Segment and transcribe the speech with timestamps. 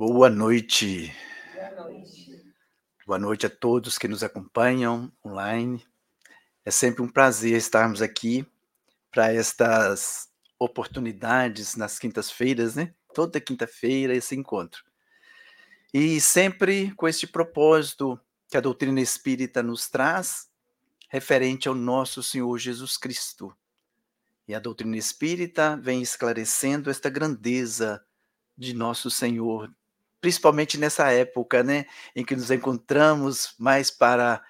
[0.00, 1.12] Boa noite.
[1.52, 2.54] Boa noite.
[3.04, 5.84] Boa noite a todos que nos acompanham online.
[6.64, 8.46] É sempre um prazer estarmos aqui
[9.10, 12.94] para estas oportunidades nas quintas-feiras, né?
[13.12, 14.84] Toda quinta-feira esse encontro.
[15.92, 20.48] E sempre com este propósito que a doutrina espírita nos traz,
[21.08, 23.52] referente ao nosso Senhor Jesus Cristo.
[24.46, 28.00] E a doutrina espírita vem esclarecendo esta grandeza
[28.56, 29.68] de nosso Senhor
[30.20, 34.42] principalmente nessa época, né, em que nos encontramos mais para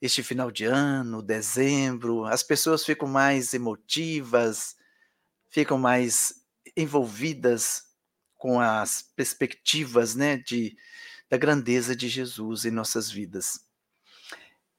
[0.00, 4.76] este final de ano, dezembro, as pessoas ficam mais emotivas,
[5.48, 6.34] ficam mais
[6.76, 7.84] envolvidas
[8.36, 10.76] com as perspectivas, né, de
[11.30, 13.60] da grandeza de Jesus em nossas vidas.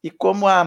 [0.04, 0.64] E como a,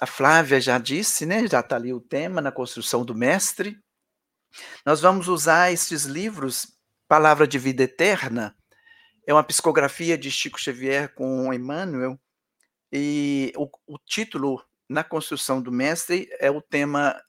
[0.00, 3.78] a Flávia já disse, né, já está ali o tema na construção do mestre,
[4.84, 8.56] nós vamos usar estes livros, Palavra de Vida Eterna,
[9.26, 12.18] é uma psicografia de Chico Xavier com Emmanuel,
[12.92, 17.20] e o, o título na construção do mestre é o tema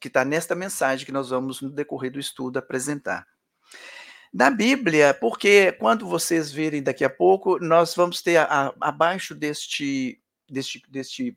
[0.00, 3.26] que está nesta mensagem que nós vamos, no decorrer do estudo, apresentar.
[4.32, 9.34] Da Bíblia, porque quando vocês virem daqui a pouco, nós vamos ter a, a, abaixo
[9.34, 11.36] deste, deste, deste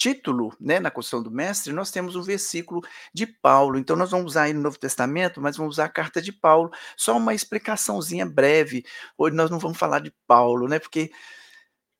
[0.00, 2.80] título, né, na construção do mestre, nós temos um versículo
[3.12, 3.78] de Paulo.
[3.78, 6.70] Então, nós vamos usar aí no Novo Testamento, mas vamos usar a carta de Paulo.
[6.96, 8.82] Só uma explicaçãozinha breve.
[9.18, 11.10] Hoje nós não vamos falar de Paulo, né, porque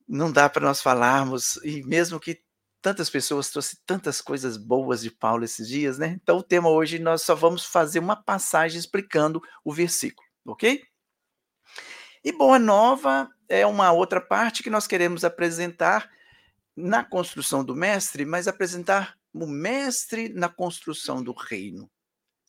[0.09, 2.41] não dá para nós falarmos, e mesmo que
[2.81, 6.19] tantas pessoas trouxeram tantas coisas boas de Paulo esses dias, né?
[6.23, 10.83] Então, o tema hoje nós só vamos fazer uma passagem explicando o versículo, ok?
[12.25, 16.09] E Boa Nova é uma outra parte que nós queremos apresentar
[16.81, 21.91] na construção do mestre, mas apresentar o mestre na construção do reino.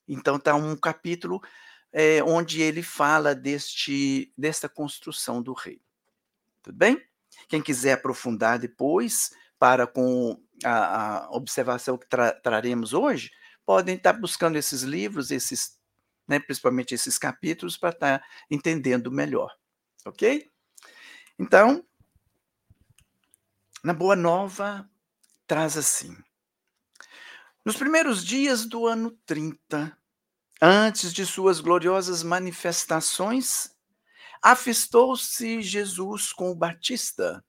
[0.08, 1.42] Então está um capítulo
[1.92, 5.82] é, onde ele fala deste desta construção do reino.
[6.64, 7.02] Tudo bem?
[7.48, 13.32] Quem quiser aprofundar depois, para com a, a observação que tra traremos hoje,
[13.66, 15.78] podem estar tá buscando esses livros, esses,
[16.28, 19.54] né, principalmente esses capítulos, para estar tá entendendo melhor.
[20.06, 20.50] Ok?
[21.38, 21.86] Então,
[23.84, 24.88] na Boa Nova,
[25.48, 26.16] traz assim.
[27.66, 29.98] Nos primeiros dias do ano 30,
[30.62, 33.76] antes de suas gloriosas manifestações,
[34.42, 37.44] afistou-se Jesus com o Batista.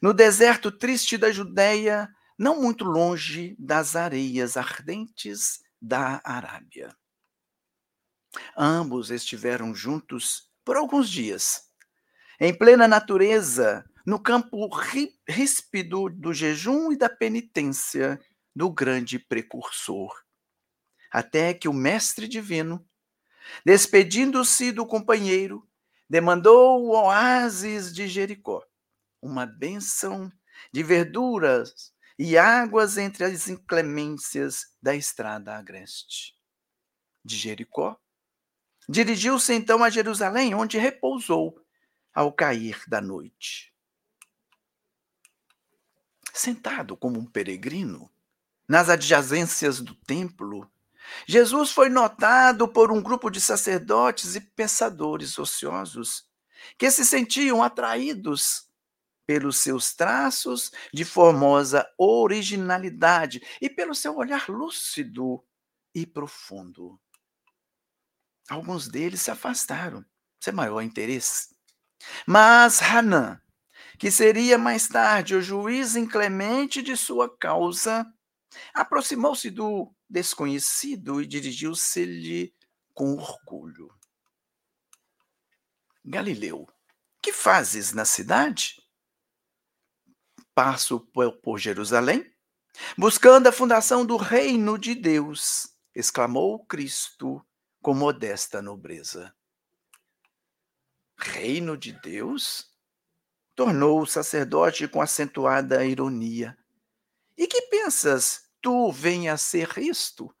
[0.00, 6.96] No deserto triste da Judéia, não muito longe das areias ardentes da Arábia.
[8.56, 11.70] Ambos estiveram juntos por alguns dias,
[12.40, 14.68] em plena natureza no campo
[15.26, 18.20] ríspido do jejum e da penitência
[18.54, 20.12] do grande precursor.
[21.10, 22.86] Até que o Mestre Divino,
[23.64, 25.66] despedindo-se do companheiro,
[26.08, 28.62] demandou o oásis de Jericó,
[29.22, 30.30] uma bênção
[30.70, 36.34] de verduras e águas entre as inclemências da estrada agreste.
[37.24, 37.98] De Jericó,
[38.86, 41.58] dirigiu-se então a Jerusalém, onde repousou
[42.12, 43.73] ao cair da noite
[46.34, 48.10] sentado como um peregrino
[48.68, 50.70] nas adjacências do templo,
[51.26, 56.26] Jesus foi notado por um grupo de sacerdotes e pensadores ociosos
[56.78, 58.68] que se sentiam atraídos
[59.26, 65.42] pelos seus traços de formosa originalidade e pelo seu olhar lúcido
[65.94, 67.00] e profundo.
[68.48, 70.04] Alguns deles se afastaram,
[70.40, 71.54] sem maior interesse.
[72.26, 73.40] Mas Hanan,
[73.98, 78.06] que seria mais tarde o juiz inclemente de sua causa,
[78.72, 82.54] aproximou-se do desconhecido e dirigiu-se-lhe
[82.92, 83.92] com orgulho.
[86.04, 86.68] Galileu,
[87.22, 88.82] que fazes na cidade?
[90.54, 91.00] Passo
[91.42, 92.32] por Jerusalém,
[92.96, 97.44] buscando a fundação do reino de Deus, exclamou Cristo
[97.82, 99.34] com modesta nobreza.
[101.16, 102.73] Reino de Deus?
[103.54, 106.56] Tornou o sacerdote com acentuada ironia.
[107.36, 110.34] E que pensas tu venha a ser isto?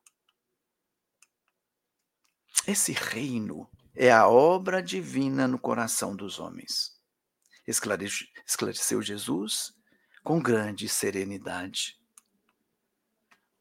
[2.66, 6.98] Esse reino é a obra divina no coração dos homens.
[7.66, 9.74] Esclareceu Jesus
[10.22, 11.98] com grande serenidade.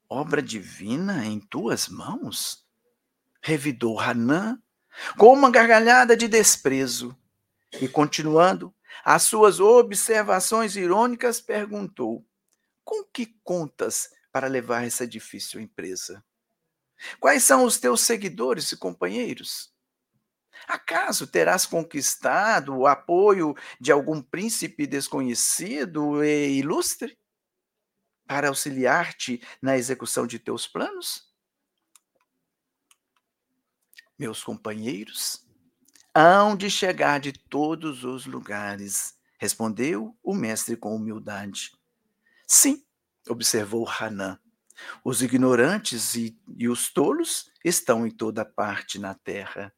[0.09, 2.65] Obra divina em tuas mãos?
[3.41, 4.61] Revidou Hanã
[5.17, 7.17] com uma gargalhada de desprezo
[7.81, 8.73] e, continuando,
[9.03, 12.25] as suas observações irônicas, perguntou:
[12.83, 16.23] Com que contas para levar essa difícil empresa?
[17.19, 19.73] Quais são os teus seguidores e companheiros?
[20.67, 27.17] Acaso terás conquistado o apoio de algum príncipe desconhecido e ilustre
[28.25, 31.31] para auxiliar-te na execução de teus planos?
[34.17, 35.45] Meus companheiros,
[36.15, 41.71] hão de chegar de todos os lugares, respondeu o mestre com humildade.
[42.47, 42.83] Sim,
[43.27, 44.39] observou Hanan.
[45.03, 49.73] Os ignorantes e, e os tolos estão em toda parte na terra.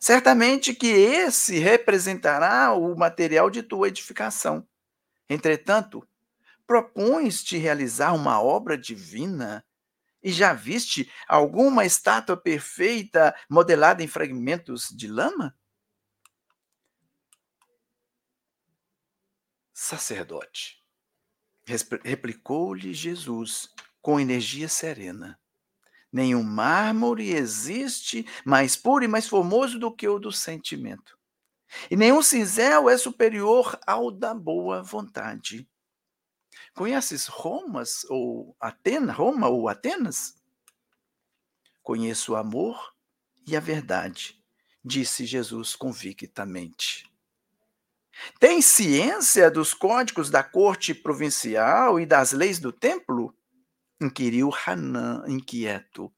[0.00, 4.66] Certamente que esse representará o material de tua edificação.
[5.28, 6.06] Entretanto,
[6.66, 9.64] propões-te realizar uma obra divina
[10.22, 15.56] e já viste alguma estátua perfeita modelada em fragmentos de lama?
[19.74, 20.80] Sacerdote,
[22.04, 23.68] replicou-lhe Jesus
[24.00, 25.38] com energia serena.
[26.12, 31.18] Nenhum mármore existe mais puro e mais formoso do que o do sentimento.
[31.90, 35.66] E nenhum cinzel é superior ao da boa vontade.
[36.74, 40.34] Conheces Romas ou Atenas, Roma ou Atenas?
[41.82, 42.94] Conheço o amor
[43.46, 44.42] e a verdade,
[44.84, 47.10] disse Jesus convictamente.
[48.38, 53.36] Tem ciência dos códigos da corte provincial e das leis do templo?
[54.00, 56.12] inquiriu Hanã, inquieto.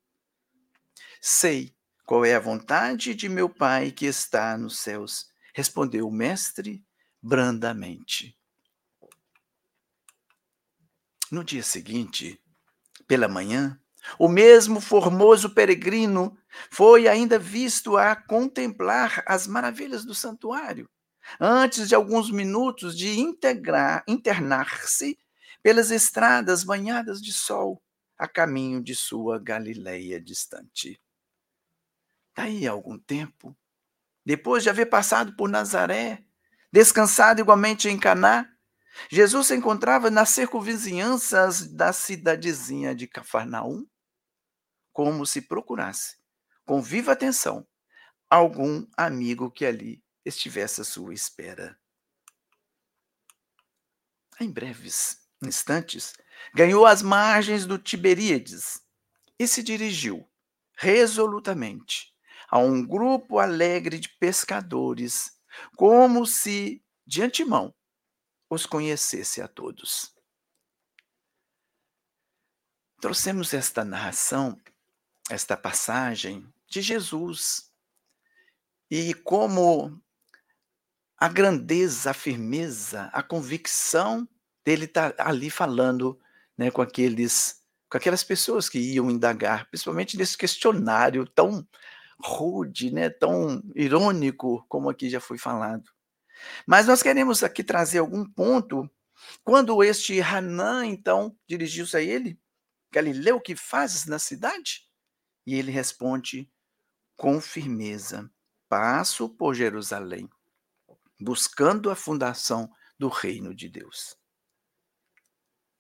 [1.21, 1.75] Sei
[2.07, 6.85] qual é a vontade de meu Pai que está nos céus, respondeu o mestre
[7.23, 8.39] brandamente.
[11.35, 12.41] No dia seguinte,
[13.09, 13.77] pela manhã,
[14.21, 16.39] o mesmo formoso peregrino
[16.71, 20.89] foi ainda visto a contemplar as maravilhas do santuário,
[21.41, 25.19] antes de alguns minutos de internar-se
[25.61, 27.83] pelas estradas banhadas de sol,
[28.17, 31.01] a caminho de sua Galileia distante.
[32.37, 33.57] Daí a algum tempo,
[34.25, 36.25] depois de haver passado por Nazaré,
[36.71, 38.54] descansado igualmente em Caná,
[39.11, 43.87] Jesus se encontrava nas circunvizinhanças da cidadezinha de Cafarnaum,
[44.93, 46.17] como se procurasse,
[46.65, 47.67] com viva atenção,
[48.31, 51.79] algum amigo que ali estivesse à sua espera.
[54.41, 56.15] Em breves instantes,
[56.55, 58.81] ganhou as margens do Tiberíades
[59.39, 60.29] e se dirigiu
[60.77, 62.13] resolutamente
[62.49, 65.33] a um grupo alegre de pescadores,
[65.77, 67.75] como se, de antemão,
[68.49, 70.15] os conhecesse a todos.
[73.01, 74.61] Trouxemos esta narração,
[75.31, 77.71] esta passagem de Jesus,
[78.91, 80.01] e como
[81.17, 84.29] a grandeza, a firmeza, a convicção
[84.65, 86.19] dele estar tá ali falando
[86.57, 91.65] né, com aqueles com aquelas pessoas que iam indagar, principalmente nesse questionário tão
[92.21, 95.94] rude, né, tão irônico, como aqui já foi falado.
[96.67, 98.91] Mas nós queremos aqui trazer algum ponto
[99.43, 102.39] quando este Hanã, então, dirigiu-se a ele,
[102.93, 104.89] Galileu, que fazes na cidade?
[105.47, 106.51] E ele responde
[107.17, 108.31] com firmeza:
[108.69, 110.29] Passo por Jerusalém,
[111.21, 114.17] buscando a fundação do reino de Deus.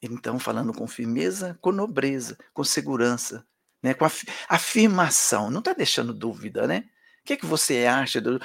[0.02, 3.46] Então, falando com firmeza, com nobreza, com segurança,
[3.82, 4.06] né, com
[4.48, 6.90] afirmação, não está deixando dúvida, né?
[7.24, 8.38] O que, que você acha de,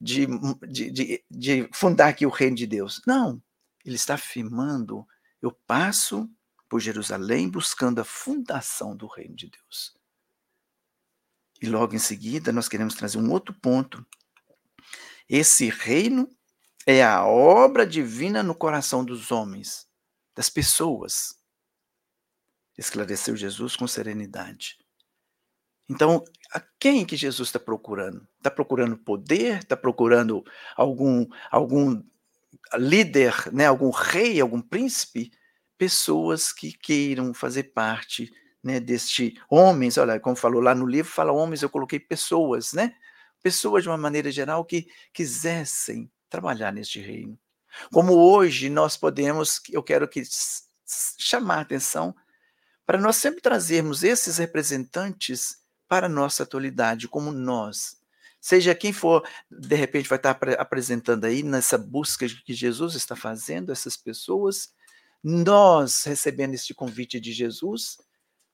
[0.00, 0.26] de,
[0.90, 3.00] de, de fundar aqui o reino de Deus?
[3.06, 3.40] Não,
[3.84, 5.06] ele está afirmando:
[5.40, 6.28] eu passo
[6.68, 9.96] por Jerusalém buscando a fundação do reino de Deus.
[11.60, 14.04] E logo em seguida, nós queremos trazer um outro ponto.
[15.28, 16.28] Esse reino
[16.84, 19.88] é a obra divina no coração dos homens
[20.34, 21.40] das pessoas.
[22.76, 24.76] Esclareceu Jesus com serenidade.
[25.88, 28.26] Então, a quem que Jesus está procurando?
[28.36, 29.58] Está procurando poder?
[29.58, 30.44] Está procurando
[30.76, 32.02] algum, algum
[32.74, 33.66] líder, né?
[33.66, 35.32] algum rei, algum príncipe?
[35.78, 38.30] Pessoas que queiram fazer parte
[38.62, 42.94] né, deste homens, olha, como falou lá no livro, fala homens, eu coloquei pessoas, né?
[43.42, 47.36] Pessoas de uma maneira geral que quisessem trabalhar neste reino.
[47.92, 50.22] Como hoje nós podemos, eu quero que
[51.18, 52.14] chamar a atenção
[52.86, 55.61] para nós sempre trazermos esses representantes
[55.92, 57.98] para a nossa atualidade, como nós.
[58.40, 63.70] Seja quem for, de repente, vai estar apresentando aí nessa busca que Jesus está fazendo,
[63.70, 64.72] essas pessoas,
[65.22, 67.98] nós recebendo este convite de Jesus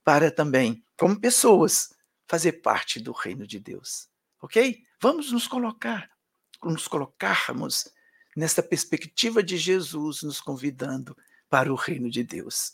[0.03, 1.95] para também, como pessoas,
[2.27, 4.09] fazer parte do reino de Deus.
[4.43, 4.83] Ok?
[5.01, 6.11] Vamos nos colocar,
[6.61, 7.89] nos colocarmos
[8.37, 11.17] nessa perspectiva de Jesus nos convidando
[11.49, 12.73] para o reino de Deus.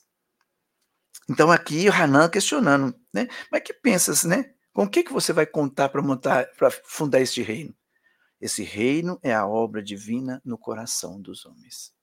[1.28, 3.28] Então aqui o Hanan questionando, né?
[3.52, 4.53] Mas que pensas, né?
[4.74, 7.74] Com o que, que você vai contar para fundar este reino?
[8.40, 11.94] Esse reino é a obra divina no coração dos homens.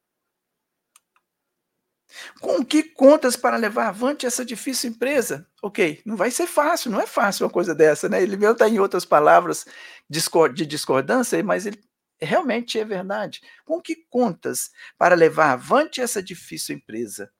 [2.40, 5.46] Com que contas para levar avante essa difícil empresa?
[5.62, 8.24] Ok, não vai ser fácil, não é fácil uma coisa dessa, né?
[8.24, 9.66] Ele mesmo está em outras palavras
[10.10, 11.82] de discordância, mas ele
[12.22, 13.42] realmente é verdade.
[13.66, 17.32] Com que contas para levar avante essa difícil empresa?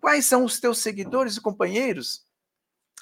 [0.00, 2.24] Quais são os teus seguidores e companheiros?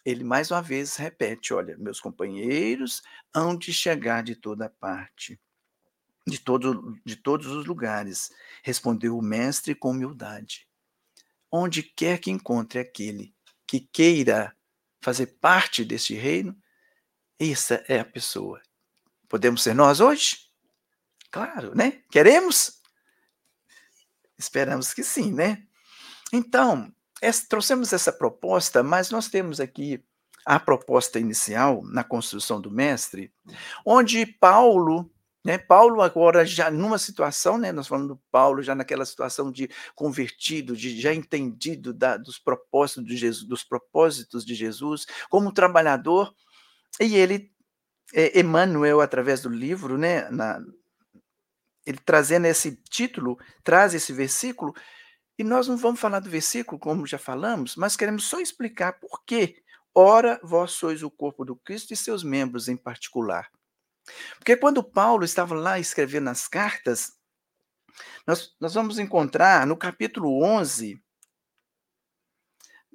[0.08, 3.02] Ele mais uma vez repete: olha, meus companheiros
[3.34, 5.40] hão de chegar de toda parte,
[6.26, 8.30] de, todo, de todos os lugares,
[8.62, 10.68] respondeu o mestre com humildade
[11.50, 13.34] onde quer que encontre aquele
[13.66, 14.56] que queira
[15.00, 16.56] fazer parte deste reino,
[17.38, 18.60] essa é a pessoa.
[19.28, 20.50] Podemos ser nós hoje?
[21.30, 22.02] Claro, né?
[22.10, 22.80] Queremos?
[24.36, 25.66] Esperamos que sim, né?
[26.32, 30.02] Então, essa, trouxemos essa proposta, mas nós temos aqui
[30.44, 33.32] a proposta inicial na construção do mestre,
[33.84, 35.10] onde Paulo
[35.44, 35.56] né?
[35.56, 40.76] Paulo agora já numa situação, né, nós falando do Paulo já naquela situação de convertido,
[40.76, 46.34] de já entendido da, dos propósitos de Jesus, dos propósitos de Jesus, como trabalhador,
[47.00, 47.50] e ele
[48.12, 50.60] é, Emmanuel através do livro, né, na,
[51.86, 54.74] ele trazendo esse título, traz esse versículo,
[55.38, 59.22] e nós não vamos falar do versículo como já falamos, mas queremos só explicar por
[59.24, 59.62] quê.
[59.94, 63.48] Ora, vós sois o corpo do Cristo e seus membros em particular.
[64.38, 67.12] Porque quando Paulo estava lá escrevendo as cartas,
[68.26, 71.00] nós, nós vamos encontrar no capítulo 11,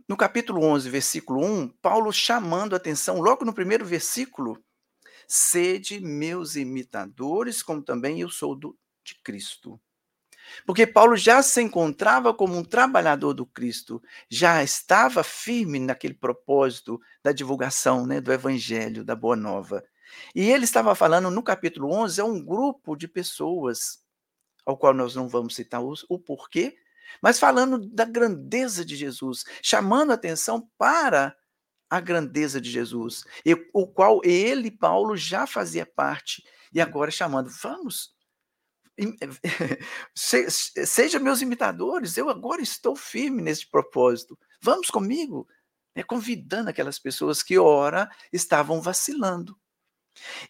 [0.07, 4.62] no capítulo 11, versículo 1, Paulo chamando a atenção, logo no primeiro versículo,
[5.27, 9.79] sede meus imitadores, como também eu sou do, de Cristo.
[10.65, 17.00] Porque Paulo já se encontrava como um trabalhador do Cristo, já estava firme naquele propósito
[17.23, 19.83] da divulgação né, do Evangelho, da Boa Nova.
[20.35, 24.00] E ele estava falando no capítulo 11, é um grupo de pessoas,
[24.65, 26.75] ao qual nós não vamos citar o, o porquê,
[27.21, 31.35] mas falando da grandeza de Jesus, chamando a atenção para
[31.89, 37.50] a grandeza de Jesus, e, o qual ele, Paulo, já fazia parte, e agora chamando,
[37.62, 38.12] vamos,
[40.15, 45.47] seja meus imitadores, eu agora estou firme nesse propósito, vamos comigo,
[45.95, 49.57] né, convidando aquelas pessoas que, ora, estavam vacilando.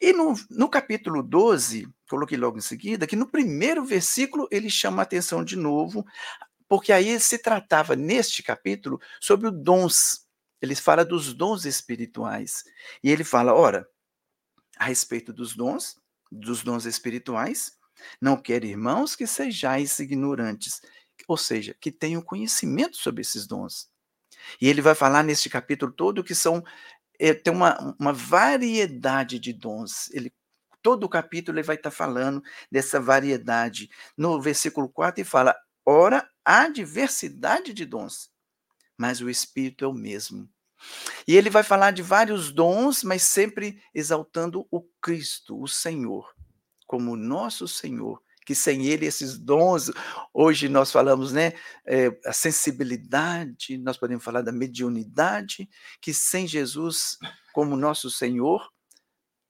[0.01, 5.01] E no, no capítulo 12, coloquei logo em seguida, que no primeiro versículo ele chama
[5.01, 6.05] a atenção de novo,
[6.67, 10.27] porque aí se tratava neste capítulo sobre os dons.
[10.61, 12.63] Ele fala dos dons espirituais.
[13.03, 13.87] E ele fala: ora,
[14.77, 15.99] a respeito dos dons,
[16.31, 17.77] dos dons espirituais,
[18.21, 20.81] não quero, irmãos, que sejais ignorantes,
[21.27, 23.89] ou seja, que tenham conhecimento sobre esses dons.
[24.59, 26.63] E ele vai falar neste capítulo todo que são
[27.19, 30.09] é, tem uma, uma variedade de dons.
[30.11, 30.33] Ele,
[30.81, 33.89] todo o capítulo ele vai estar falando dessa variedade.
[34.17, 38.29] No versículo 4 ele fala: ora, há diversidade de dons,
[38.97, 40.49] mas o Espírito é o mesmo.
[41.25, 46.33] E ele vai falar de vários dons, mas sempre exaltando o Cristo, o Senhor,
[46.93, 49.89] como nosso Senhor que sem ele esses dons,
[50.33, 51.53] hoje nós falamos, né,
[51.85, 55.69] é, a sensibilidade, nós podemos falar da mediunidade,
[56.01, 57.17] que sem Jesus
[57.53, 58.69] como nosso Senhor,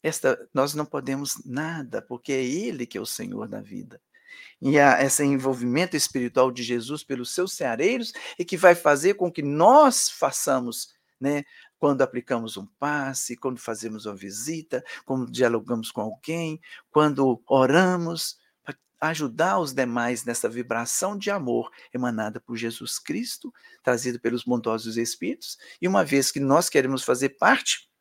[0.04, 4.00] esta, nós não podemos nada, porque é Ele que é o Senhor da vida.
[4.62, 9.32] E a, esse envolvimento espiritual de Jesus pelos seus ceareiros é que vai fazer com
[9.32, 11.44] que nós façamos, né,
[11.84, 18.40] quando aplicamos um passe, quando fazemos uma visita, quando dialogamos com alguém, quando oramos,
[19.02, 25.58] ajudar os demais nessa vibração de amor emanada por Jesus Cristo, trazido pelos bondosos Espíritos,
[25.82, 27.92] e uma vez que nós queremos fazer parte,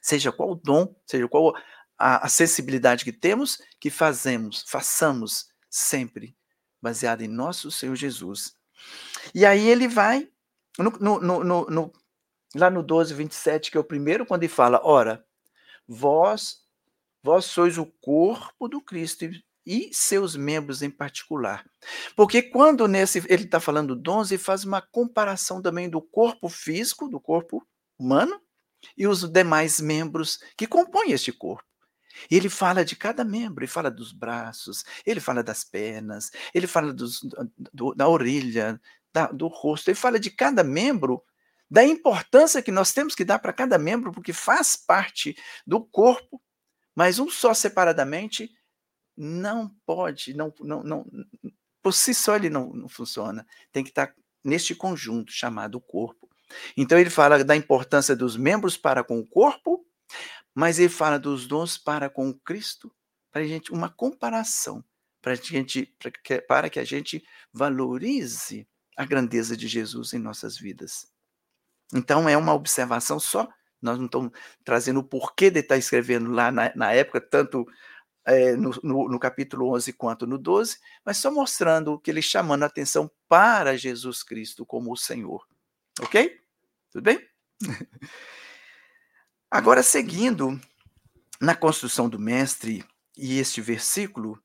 [0.00, 1.52] seja qual o dom, seja qual
[1.98, 6.36] a, a sensibilidade que temos, que fazemos, façamos sempre
[6.80, 8.54] baseado em nosso Senhor Jesus.
[9.34, 10.28] E aí ele vai,
[10.78, 11.92] no, no, no, no,
[12.54, 15.24] lá no 12, 27, que é o primeiro, quando ele fala, ora,
[15.86, 16.58] vós,
[17.22, 19.28] vós sois o corpo do Cristo
[19.64, 21.64] e seus membros em particular.
[22.16, 27.08] Porque quando nesse ele está falando dons, ele faz uma comparação também do corpo físico,
[27.08, 27.66] do corpo
[27.98, 28.40] humano,
[28.96, 31.64] e os demais membros que compõem este corpo.
[32.30, 36.66] E ele fala de cada membro, ele fala dos braços, ele fala das pernas, ele
[36.66, 37.20] fala dos,
[37.72, 38.80] do, da orelha,
[39.12, 41.22] da, do rosto, ele fala de cada membro,
[41.70, 45.36] da importância que nós temos que dar para cada membro, porque faz parte
[45.66, 46.42] do corpo,
[46.94, 48.50] mas um só separadamente
[49.16, 51.06] não pode, não, não, não,
[51.82, 53.46] por si só ele não, não funciona.
[53.70, 56.28] Tem que estar neste conjunto chamado corpo.
[56.76, 59.86] Então ele fala da importância dos membros para com o corpo
[60.54, 62.94] mas ele fala dos dons para com Cristo,
[63.30, 64.84] para a gente uma comparação,
[65.20, 70.58] para, gente, para, que, para que a gente valorize a grandeza de Jesus em nossas
[70.58, 71.09] vidas.
[71.94, 73.48] Então é uma observação só,
[73.80, 74.30] nós não estamos
[74.64, 77.66] trazendo o porquê de estar escrevendo lá na, na época, tanto
[78.24, 82.62] é, no, no, no, capítulo 11 quanto no 12, mas só mostrando que ele chamando
[82.62, 85.46] a atenção para Jesus Cristo como o Senhor.
[86.00, 86.38] Ok?
[86.90, 87.26] Tudo bem?
[89.50, 90.60] Agora, seguindo
[91.40, 92.84] na construção do mestre
[93.16, 94.40] e este versículo,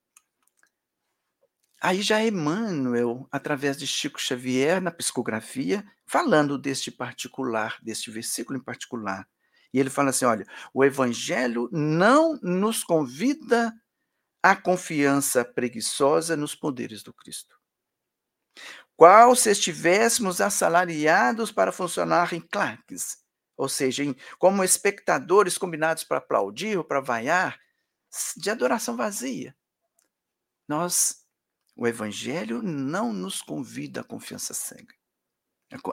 [1.85, 8.61] aí já Emmanuel, através de Chico Xavier, na psicografia, falando deste particular, deste versículo em
[8.61, 9.27] particular.
[9.73, 13.73] E ele fala assim: olha, o evangelho não nos convida
[14.41, 17.55] à confiança preguiçosa nos poderes do Cristo.
[18.95, 23.17] Qual se estivéssemos assalariados para funcionar em claques,
[23.57, 27.59] ou seja, em, como espectadores combinados para aplaudir ou para vaiar,
[28.37, 29.55] de adoração vazia.
[30.67, 31.24] Nós,
[31.75, 34.93] o Evangelho não nos convida à confiança cega,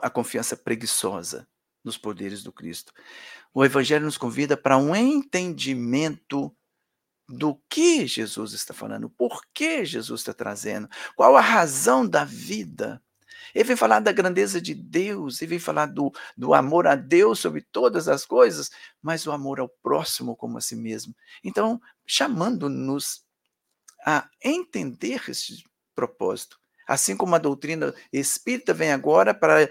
[0.01, 1.47] à confiança preguiçosa
[1.83, 2.93] nos poderes do Cristo.
[3.53, 6.55] O Evangelho nos convida para um entendimento
[7.27, 13.01] do que Jesus está falando, por que Jesus está trazendo, qual a razão da vida
[13.53, 17.39] ele vem falar da grandeza de Deus, ele vem falar do, do amor a Deus
[17.39, 18.71] sobre todas as coisas,
[19.01, 21.15] mas o amor ao próximo como a si mesmo.
[21.43, 23.23] Então, chamando-nos
[24.05, 25.63] a entender esse
[25.95, 26.59] propósito.
[26.87, 29.69] Assim como a doutrina espírita vem agora para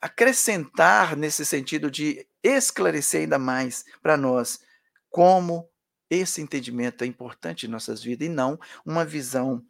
[0.00, 4.60] acrescentar nesse sentido de esclarecer ainda mais para nós
[5.08, 5.66] como
[6.10, 9.64] esse entendimento é importante em nossas vidas e não uma visão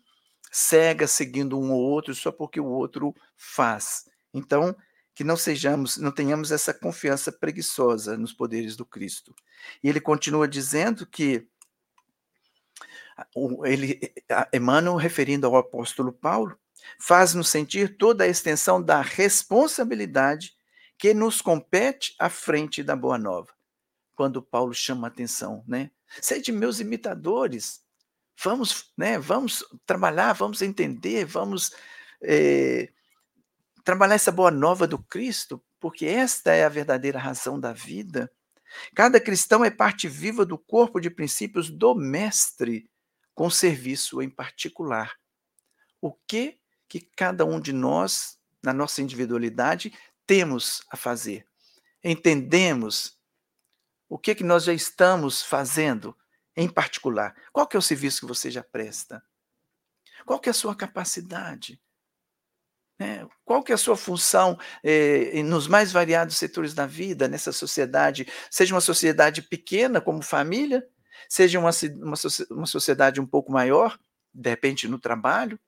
[0.50, 4.06] cega seguindo um ou outro só porque o outro faz.
[4.32, 4.75] Então,
[5.14, 9.34] que não sejamos, não tenhamos essa confiança preguiçosa nos poderes do Cristo.
[9.82, 11.46] E ele continua dizendo que
[13.64, 14.00] ele,
[14.52, 16.58] Emmanuel, referindo ao apóstolo Paulo,
[16.98, 20.52] faz-nos sentir toda a extensão da responsabilidade
[20.98, 23.52] que nos compete à frente da Boa Nova.
[24.14, 25.90] Quando Paulo chama a atenção, né?
[26.20, 27.84] Sede meus imitadores,
[28.42, 31.72] Vamos, né, vamos trabalhar, vamos entender, vamos
[32.20, 32.90] é,
[33.84, 38.30] trabalhar essa boa nova do Cristo, porque esta é a verdadeira razão da vida.
[38.94, 42.90] Cada cristão é parte viva do corpo de princípios do Mestre,
[43.34, 45.14] com serviço em particular.
[46.00, 49.92] O que que cada um de nós, na nossa individualidade,
[50.26, 51.47] temos a fazer?
[52.02, 53.18] Entendemos
[54.08, 56.16] o que que nós já estamos fazendo
[56.56, 57.34] em particular?
[57.52, 59.23] Qual que é o serviço que você já presta?
[60.25, 61.80] Qual que é a sua capacidade?
[62.97, 67.50] É, qual que é a sua função eh, nos mais variados setores da vida, nessa
[67.50, 70.86] sociedade, seja uma sociedade pequena como família,
[71.28, 72.17] seja uma, uma,
[72.50, 73.99] uma sociedade um pouco maior,
[74.32, 75.58] de repente no trabalho,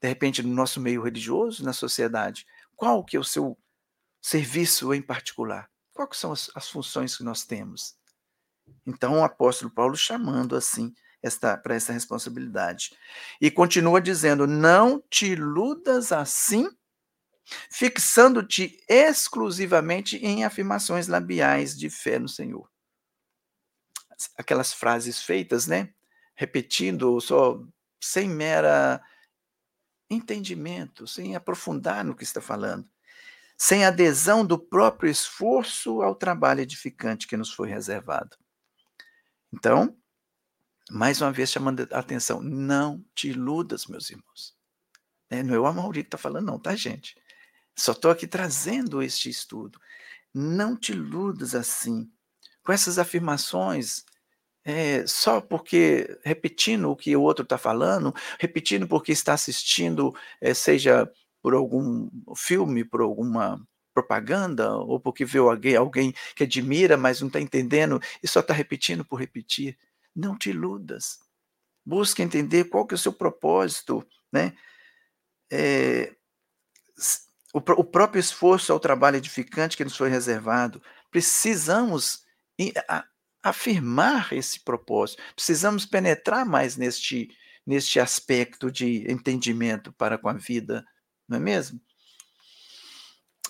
[0.00, 2.46] de repente no nosso meio religioso, na sociedade.
[2.76, 3.58] Qual que é o seu
[4.20, 5.68] serviço em particular?
[5.92, 7.96] Quais são as, as funções que nós temos?
[8.86, 10.94] Então, o apóstolo Paulo chamando assim
[11.62, 12.90] para essa responsabilidade.
[13.40, 16.68] E continua dizendo: "Não te iludas assim,
[17.70, 22.73] fixando-te exclusivamente em afirmações labiais de fé no Senhor."
[24.36, 25.92] Aquelas frases feitas, né?
[26.34, 27.62] Repetindo só
[28.00, 29.02] sem mera
[30.10, 32.88] entendimento, sem aprofundar no que está falando,
[33.56, 38.36] sem adesão do próprio esforço ao trabalho edificante que nos foi reservado.
[39.52, 39.96] Então,
[40.90, 44.54] mais uma vez chamando a atenção, não te iludas, meus irmãos.
[45.30, 47.16] É, não é o Amauri que está falando, não, tá, gente?
[47.76, 49.80] Só estou aqui trazendo este estudo.
[50.32, 52.10] Não te iludas assim,
[52.64, 54.04] com essas afirmações,
[54.64, 60.54] é, só porque, repetindo o que o outro está falando, repetindo porque está assistindo, é,
[60.54, 61.10] seja
[61.42, 67.28] por algum filme, por alguma propaganda, ou porque vê alguém, alguém que admira, mas não
[67.28, 69.78] está entendendo e só está repetindo por repetir.
[70.16, 71.20] Não te iludas.
[71.84, 74.54] Busque entender qual que é o seu propósito, né?
[75.52, 76.14] É,
[77.52, 80.82] o, o, próprio esforço ao trabalho edificante que nos foi reservado.
[81.10, 82.23] Precisamos
[83.42, 85.22] afirmar esse propósito.
[85.34, 87.28] Precisamos penetrar mais neste,
[87.66, 90.84] neste aspecto de entendimento para com a vida,
[91.28, 91.80] não é mesmo?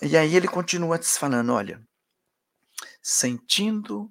[0.02, 1.80] E aí ele continua falando: olha,
[3.00, 4.10] sentindo,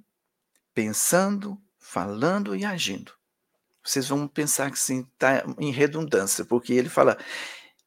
[0.73, 3.13] pensando, falando e agindo.
[3.83, 7.17] Vocês vão pensar que sim, está em redundância, porque ele fala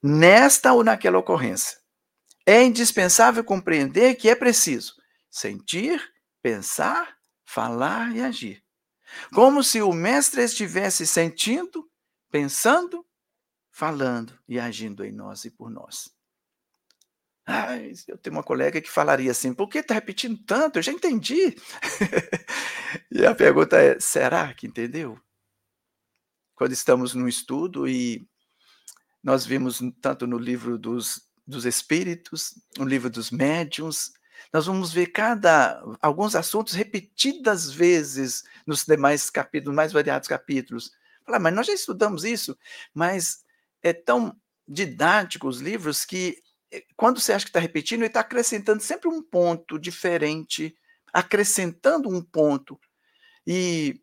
[0.02, 1.78] nesta ou naquela ocorrência.
[2.44, 4.94] É indispensável compreender que é preciso
[5.30, 6.00] sentir,
[6.46, 8.62] pensar, falar e agir.
[9.34, 11.90] Como se o mestre estivesse sentindo,
[12.30, 13.04] pensando,
[13.72, 16.08] falando e agindo em nós e por nós.
[17.44, 20.78] Ah, eu tenho uma colega que falaria assim: por que está repetindo tanto?
[20.78, 21.56] Eu já entendi.
[23.10, 25.20] e a pergunta é: será que entendeu?
[26.54, 28.24] Quando estamos no estudo e
[29.20, 34.12] nós vimos tanto no livro dos, dos Espíritos, no livro dos Médiuns,
[34.52, 40.92] nós vamos ver cada alguns assuntos repetidas vezes nos demais capítulos, mais variados capítulos.
[41.24, 42.56] Falar, mas nós já estudamos isso,
[42.94, 43.44] mas
[43.82, 46.38] é tão didático os livros que
[46.70, 50.76] eh, quando você acha que está repetindo, ele está acrescentando sempre um ponto diferente,
[51.12, 52.78] acrescentando um ponto.
[53.46, 54.00] E,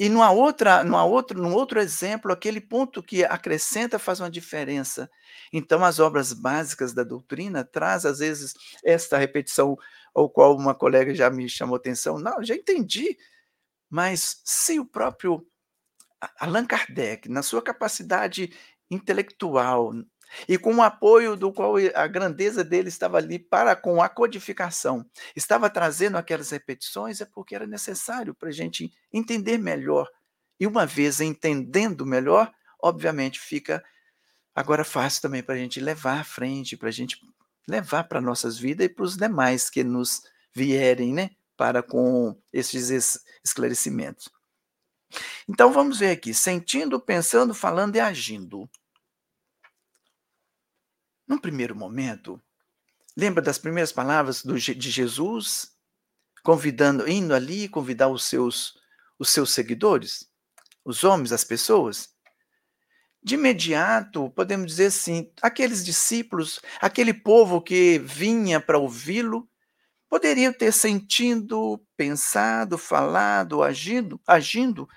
[0.00, 5.10] e numa outra, numa outra, num outro exemplo, aquele ponto que acrescenta faz uma diferença.
[5.52, 9.76] Então, as obras básicas da doutrina traz, às vezes, esta repetição,
[10.14, 12.18] ao qual uma colega já me chamou atenção.
[12.18, 13.14] Não, já entendi.
[13.90, 15.46] Mas se o próprio
[16.38, 18.50] Allan Kardec, na sua capacidade
[18.90, 19.92] intelectual,
[20.48, 25.04] e com o apoio do qual a grandeza dele estava ali para com a codificação,
[25.34, 30.08] estava trazendo aquelas repetições, é porque era necessário para a gente entender melhor.
[30.58, 33.82] E uma vez entendendo melhor, obviamente fica
[34.54, 37.20] agora fácil também para a gente levar à frente, para a gente
[37.66, 40.22] levar para nossas vidas e para os demais que nos
[40.54, 44.28] vierem, né, para com esses esclarecimentos.
[45.48, 48.68] Então vamos ver aqui, sentindo, pensando, falando e agindo.
[51.30, 52.42] Num primeiro momento,
[53.16, 55.76] lembra das primeiras palavras do, de Jesus,
[56.42, 58.76] convidando, indo ali convidar os seus,
[59.16, 60.28] os seus seguidores,
[60.84, 62.12] os homens, as pessoas?
[63.22, 69.48] De imediato, podemos dizer assim, aqueles discípulos, aquele povo que vinha para ouvi-lo,
[70.08, 74.88] poderiam ter sentido, pensado, falado, agindo, agindo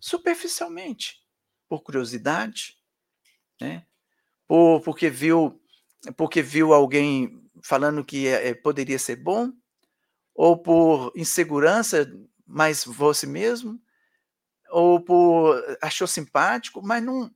[0.00, 1.22] superficialmente,
[1.68, 2.76] por curiosidade,
[3.60, 3.86] né?
[4.50, 5.59] por, porque viu
[6.16, 9.52] porque viu alguém falando que é, poderia ser bom,
[10.34, 12.10] ou por insegurança,
[12.46, 13.80] mas você mesmo,
[14.70, 17.30] ou por achou simpático, mas não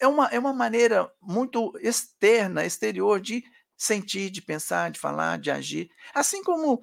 [0.00, 3.44] é uma, é uma maneira muito externa, exterior de
[3.76, 5.90] sentir, de pensar, de falar, de agir.
[6.14, 6.80] Assim como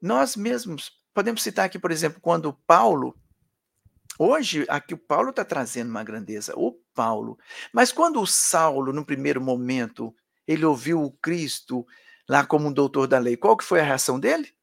[0.00, 3.14] nós mesmos podemos citar aqui, por exemplo, quando Paulo
[4.18, 7.38] Hoje, aqui o Paulo está trazendo uma grandeza, o Paulo.
[7.70, 10.14] Mas quando o Saulo, no primeiro momento,
[10.46, 11.86] ele ouviu o Cristo
[12.28, 14.54] lá como um doutor da lei, qual que foi a reação dele?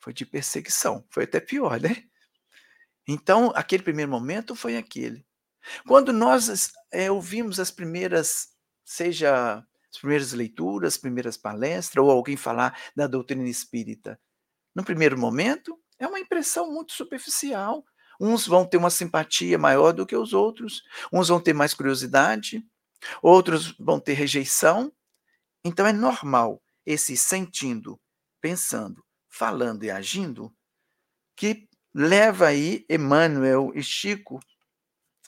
[0.00, 2.04] Foi de perseguição, foi até pior, né?
[3.06, 5.24] Então, aquele primeiro momento foi aquele.
[5.86, 8.48] Quando nós é, ouvimos as primeiras,
[8.84, 14.18] seja as primeiras leituras, as primeiras palestras, ou alguém falar da doutrina espírita,
[14.74, 17.84] no primeiro momento, é uma impressão muito superficial.
[18.20, 22.64] Uns vão ter uma simpatia maior do que os outros, uns vão ter mais curiosidade,
[23.22, 24.92] outros vão ter rejeição.
[25.64, 28.00] Então é normal esse sentindo,
[28.40, 30.54] pensando, falando e agindo
[31.36, 34.40] que leva aí Emmanuel e Chico,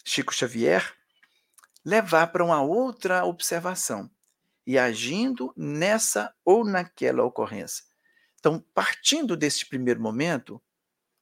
[0.05, 0.95] Chico Xavier,
[1.85, 4.11] levar para uma outra observação
[4.67, 7.85] e agindo nessa ou naquela ocorrência.
[8.39, 10.63] Então, partindo desse primeiro momento,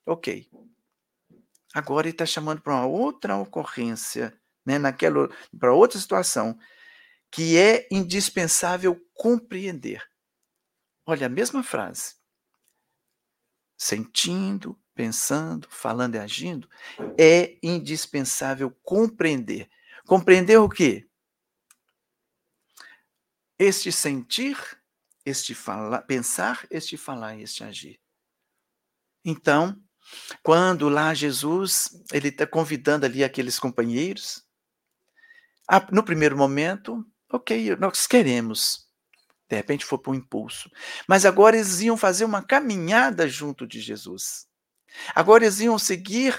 [0.06, 0.48] ok,
[1.74, 6.58] Agora ele está chamando para uma outra ocorrência, né, naquela, para outra situação,
[7.30, 10.06] que é indispensável compreender.
[11.06, 12.16] Olha, a mesma frase.
[13.76, 16.68] Sentindo, pensando, falando e agindo,
[17.18, 19.68] é indispensável compreender.
[20.06, 21.08] Compreender o quê?
[23.58, 24.56] Este sentir,
[25.24, 28.00] este falar, pensar, este falar e este agir.
[29.24, 29.80] Então,
[30.42, 34.44] quando lá Jesus, ele está convidando ali aqueles companheiros,
[35.90, 38.86] no primeiro momento, ok, nós queremos,
[39.48, 40.70] de repente foi por um impulso,
[41.08, 44.46] mas agora eles iam fazer uma caminhada junto de Jesus.
[45.14, 46.38] Agora eles iam seguir,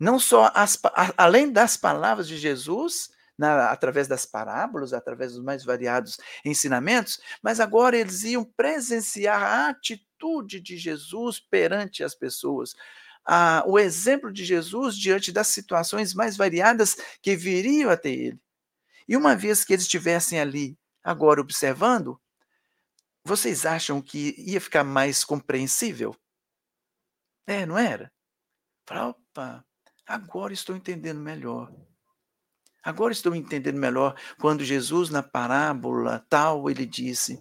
[0.00, 0.78] não só as,
[1.16, 7.60] além das palavras de Jesus, na, através das parábolas, através dos mais variados ensinamentos, mas
[7.60, 12.74] agora eles iam presenciar a atitude de Jesus perante as pessoas,
[13.24, 18.40] a, o exemplo de Jesus diante das situações mais variadas que viriam até ele.
[19.08, 22.20] E uma vez que eles estivessem ali, agora observando,
[23.24, 26.14] vocês acham que ia ficar mais compreensível?
[27.46, 28.12] É, não era?
[28.86, 29.64] Fala, opa,
[30.06, 31.72] agora estou entendendo melhor.
[32.82, 37.40] Agora estou entendendo melhor quando Jesus, na parábola tal, ele disse.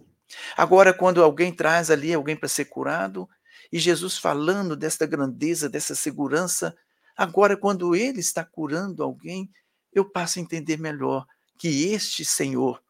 [0.56, 3.28] Agora, quando alguém traz ali alguém para ser curado,
[3.72, 6.76] e Jesus falando desta grandeza, dessa segurança.
[7.16, 9.50] Agora, quando ele está curando alguém,
[9.94, 11.26] eu passo a entender melhor
[11.62, 12.84] que este Senhor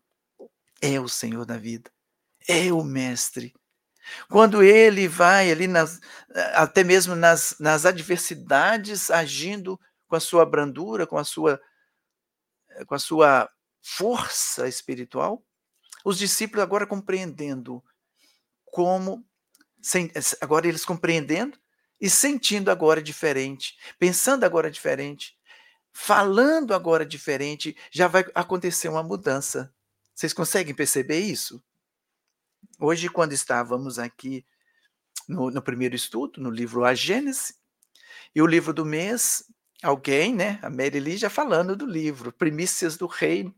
[0.82, 1.92] é o Senhor da vida,
[2.48, 3.54] é o Mestre.
[4.30, 6.00] Quando ele vai ali, nas,
[6.54, 11.62] até mesmo nas, nas adversidades, agindo com a sua brandura, com a sua,
[12.88, 13.50] com a sua
[13.82, 15.46] força espiritual,
[16.06, 17.84] os discípulos agora compreendendo
[18.64, 19.22] como,
[20.40, 21.60] agora eles compreendendo
[22.00, 25.38] e sentindo agora diferente, pensando agora diferente,
[25.94, 29.74] falando agora diferente, já vai acontecer uma mudança.
[30.14, 31.64] Vocês conseguem perceber isso?
[32.80, 34.46] Hoje, quando estávamos aqui
[35.28, 37.56] no, no primeiro estudo, no livro A Gênese,
[38.34, 39.44] e o livro do mês,
[39.84, 43.54] alguém, né, a Mary já falando do livro, Primícias do Reino,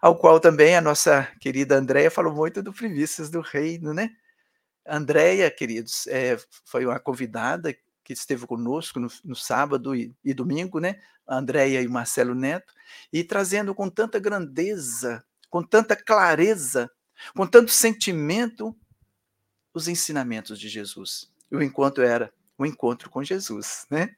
[0.00, 4.10] ao qual também a nossa querida Andréia falou muito do Primícias do Reino, né?
[4.84, 7.72] Andréia, queridos, é, foi uma convidada
[8.02, 11.00] que esteve conosco no, no sábado e, e, domingo, né?
[11.36, 12.72] Andréia e Marcelo Neto,
[13.12, 16.90] e trazendo com tanta grandeza, com tanta clareza,
[17.34, 18.76] com tanto sentimento,
[19.74, 21.30] os ensinamentos de Jesus.
[21.50, 24.10] E o encontro era o encontro com Jesus, né?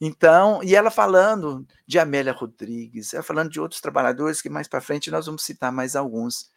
[0.00, 4.80] Então, e ela falando de Amélia Rodrigues, ela falando de outros trabalhadores que mais para
[4.80, 6.50] frente nós vamos citar mais alguns.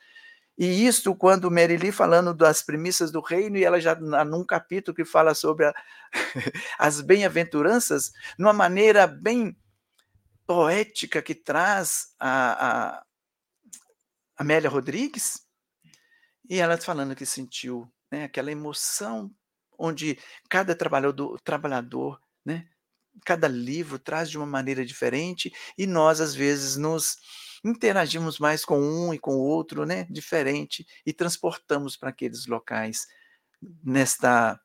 [0.57, 5.05] E isso quando Merili falando das premissas do reino, e ela já num capítulo que
[5.05, 5.73] fala sobre a,
[6.79, 9.55] as bem-aventuranças, numa maneira bem
[10.47, 13.05] poética que traz a, a
[14.37, 15.45] Amélia Rodrigues,
[16.49, 19.29] e ela falando que sentiu né, aquela emoção
[19.77, 20.17] onde
[20.49, 22.67] cada trabalhador, trabalhador né,
[23.25, 27.17] cada livro traz de uma maneira diferente e nós às vezes nos
[27.65, 33.05] interagimos mais com um e com o outro, né, diferente e transportamos para aqueles locais
[33.83, 34.59] nesta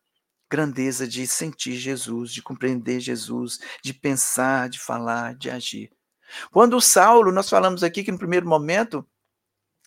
[0.52, 5.90] grandeza de sentir Jesus, de compreender Jesus, de pensar, de falar, de agir.
[6.50, 9.02] Quando o Saulo, nós falamos aqui que no primeiro momento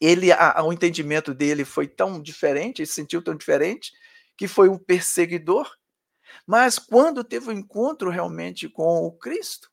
[0.01, 3.93] ele a, o entendimento dele foi tão diferente, ele se sentiu tão diferente,
[4.35, 5.71] que foi um perseguidor,
[6.47, 9.69] mas quando teve o um encontro realmente com o Cristo,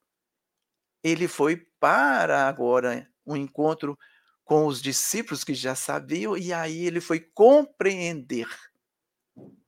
[1.02, 3.98] ele foi para agora um encontro
[4.44, 8.46] com os discípulos que já sabiam, e aí ele foi compreender.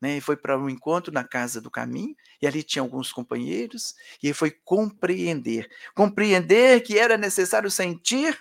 [0.01, 0.13] Né?
[0.13, 4.33] Ele foi para um encontro na casa do caminho, e ali tinha alguns companheiros, e
[4.33, 5.69] foi compreender.
[5.95, 8.39] Compreender que era necessário sentir,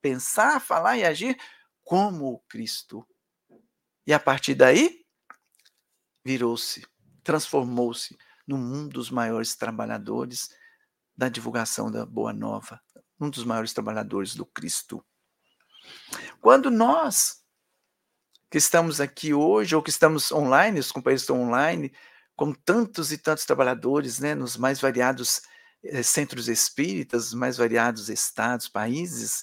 [0.00, 1.36] pensar, falar e agir
[1.82, 3.06] como o Cristo.
[4.06, 5.04] E a partir daí,
[6.24, 6.86] virou-se
[7.28, 10.48] transformou-se num dos maiores trabalhadores
[11.14, 12.80] da divulgação da Boa Nova,
[13.20, 15.04] um dos maiores trabalhadores do Cristo.
[16.40, 17.44] Quando nós
[18.50, 21.92] que estamos aqui hoje, ou que estamos online, os companheiros estão online,
[22.36, 25.42] com tantos e tantos trabalhadores, né, nos mais variados
[25.84, 29.42] eh, centros espíritas, mais variados estados, países,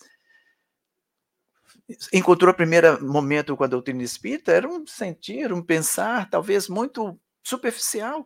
[2.12, 7.20] encontrou o primeiro momento com a doutrina espírita, era um sentir, um pensar, talvez muito
[7.44, 8.26] superficial.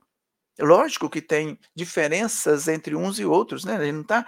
[0.59, 3.75] Lógico que tem diferenças entre uns e outros, né?
[3.75, 4.25] Ele não está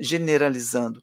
[0.00, 1.02] generalizando.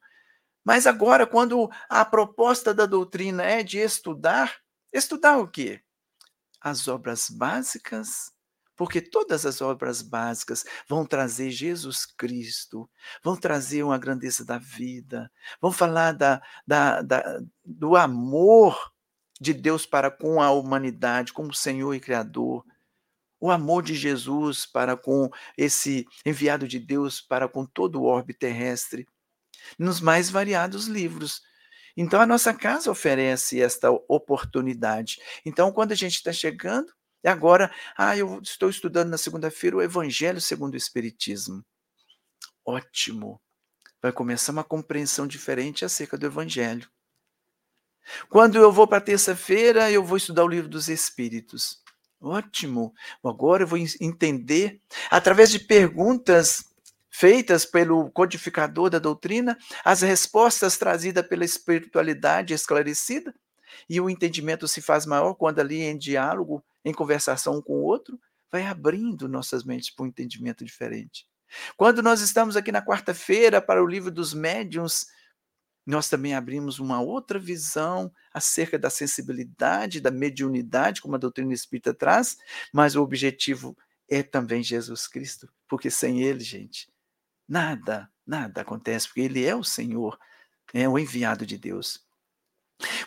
[0.63, 4.57] Mas agora, quando a proposta da doutrina é de estudar,
[4.97, 5.81] estudar o quê?
[6.61, 8.31] As obras básicas,
[8.75, 12.89] porque todas as obras básicas vão trazer Jesus Cristo,
[13.23, 15.31] vão trazer uma grandeza da vida,
[15.61, 18.91] vão falar da, da, da, do amor
[19.39, 22.65] de Deus para com a humanidade, como Senhor e Criador,
[23.39, 28.33] o amor de Jesus para com esse enviado de Deus para com todo o orbe
[28.33, 29.07] terrestre,
[29.77, 31.41] nos mais variados livros.
[31.95, 35.19] Então, a nossa casa oferece esta oportunidade.
[35.45, 36.91] Então, quando a gente está chegando,
[37.23, 41.65] e agora, ah, eu estou estudando na segunda-feira o Evangelho segundo o Espiritismo.
[42.63, 43.41] Ótimo.
[44.01, 46.87] Vai começar uma compreensão diferente acerca do Evangelho.
[48.29, 51.81] Quando eu vou para terça-feira, eu vou estudar o livro dos Espíritos.
[52.21, 52.93] Ótimo.
[53.23, 54.79] Agora eu vou entender,
[55.09, 56.74] através de perguntas
[57.17, 63.33] feitas pelo codificador da doutrina, as respostas trazidas pela espiritualidade esclarecida,
[63.89, 68.19] e o entendimento se faz maior quando ali em diálogo, em conversação com o outro,
[68.51, 71.25] vai abrindo nossas mentes para um entendimento diferente.
[71.77, 75.05] Quando nós estamos aqui na quarta-feira para o livro dos médiuns,
[75.85, 81.93] nós também abrimos uma outra visão acerca da sensibilidade, da mediunidade, como a doutrina espírita
[81.93, 82.35] traz,
[82.73, 83.77] mas o objetivo
[84.09, 86.93] é também Jesus Cristo, porque sem ele, gente,
[87.47, 90.17] nada, nada acontece, porque ele é o Senhor,
[90.73, 92.05] é o enviado de Deus.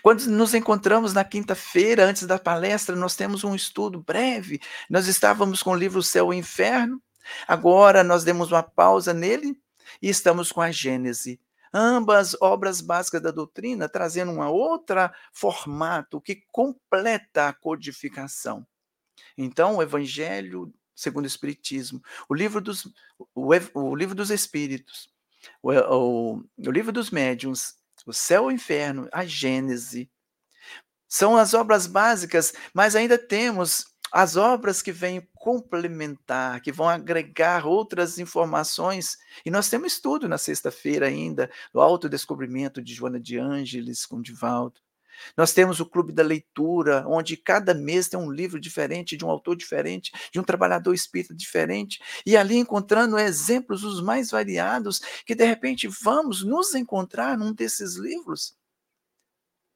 [0.03, 4.61] Quando nos encontramos na quinta-feira, antes da palestra, nós temos um estudo breve.
[4.89, 7.03] Nós estávamos com o livro Céu e Inferno,
[7.47, 9.61] agora nós demos uma pausa nele
[10.01, 11.41] e estamos com a Gênese.
[11.73, 18.67] Ambas obras básicas da doutrina trazendo um outro formato que completa a codificação.
[19.37, 22.93] Então, o Evangelho segundo o Espiritismo, o livro dos,
[23.33, 25.09] o, o livro dos Espíritos,
[25.63, 30.11] o, o, o livro dos Médiuns, o Céu e o Inferno, a Gênese,
[31.09, 37.65] são as obras básicas, mas ainda temos as obras que vêm complementar, que vão agregar
[37.65, 39.19] outras informações.
[39.45, 44.81] E nós temos estudo na sexta-feira ainda, do autodescobrimento de Joana de Ângeles com Divaldo.
[45.37, 49.31] Nós temos o Clube da Leitura, onde cada mês tem um livro diferente, de um
[49.31, 55.35] autor diferente, de um trabalhador espírita diferente, e ali encontrando exemplos os mais variados, que
[55.35, 58.57] de repente vamos nos encontrar num desses livros.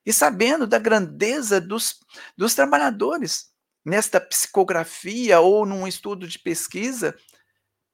[0.04, 2.00] E sabendo da grandeza dos,
[2.36, 3.52] dos trabalhadores,
[3.84, 7.16] nesta psicografia ou num estudo de pesquisa,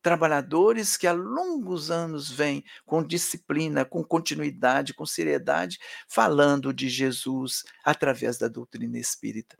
[0.02, 7.64] trabalhadores que há longos anos vêm com disciplina, com continuidade, com seriedade, falando de Jesus
[7.84, 9.58] através da doutrina espírita.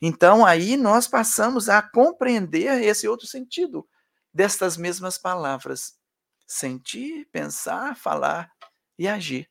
[0.00, 3.88] Então, aí nós passamos a compreender esse outro sentido
[4.32, 5.94] destas mesmas palavras:
[6.46, 8.50] sentir, pensar, falar
[8.98, 9.48] e agir.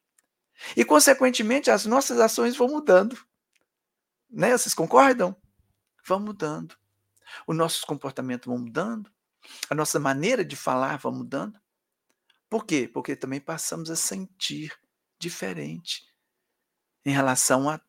[0.76, 3.17] E, consequentemente, as nossas ações vão mudando.
[4.30, 4.56] Né?
[4.56, 5.36] Vocês concordam?
[6.06, 6.76] Vão mudando.
[7.48, 9.12] Os nossos comportamentos vão mudando,
[9.70, 11.60] a nossa maneira de falar vai mudando.
[12.50, 12.90] Por quê?
[12.92, 14.78] Porque também passamos a sentir
[15.20, 16.06] diferente
[17.06, 17.82] em relação a,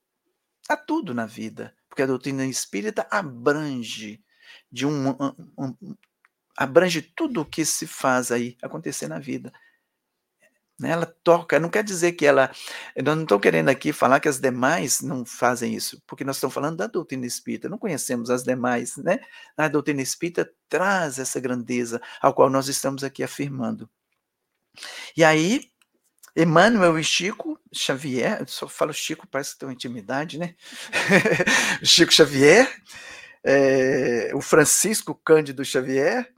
[0.69, 1.75] a tudo na vida.
[1.89, 4.25] Porque a doutrina espírita abrange
[4.71, 5.97] de um, um, um
[6.57, 9.53] abrange tudo o que se faz aí acontecer na vida.
[10.79, 12.51] Né, ela toca, não quer dizer que ela.
[12.97, 16.53] Nós não estamos querendo aqui falar que as demais não fazem isso, porque nós estamos
[16.53, 19.21] falando da doutrina espírita, não conhecemos as demais, né?
[19.57, 23.89] A doutrina espírita traz essa grandeza ao qual nós estamos aqui afirmando.
[25.17, 25.71] E aí,
[26.37, 30.57] Emmanuel e Chico Xavier, só falo Chico, parece que tem uma intimidade, né?
[31.85, 32.69] Chico Xavier,
[33.45, 36.29] é, o Francisco Cândido Xavier,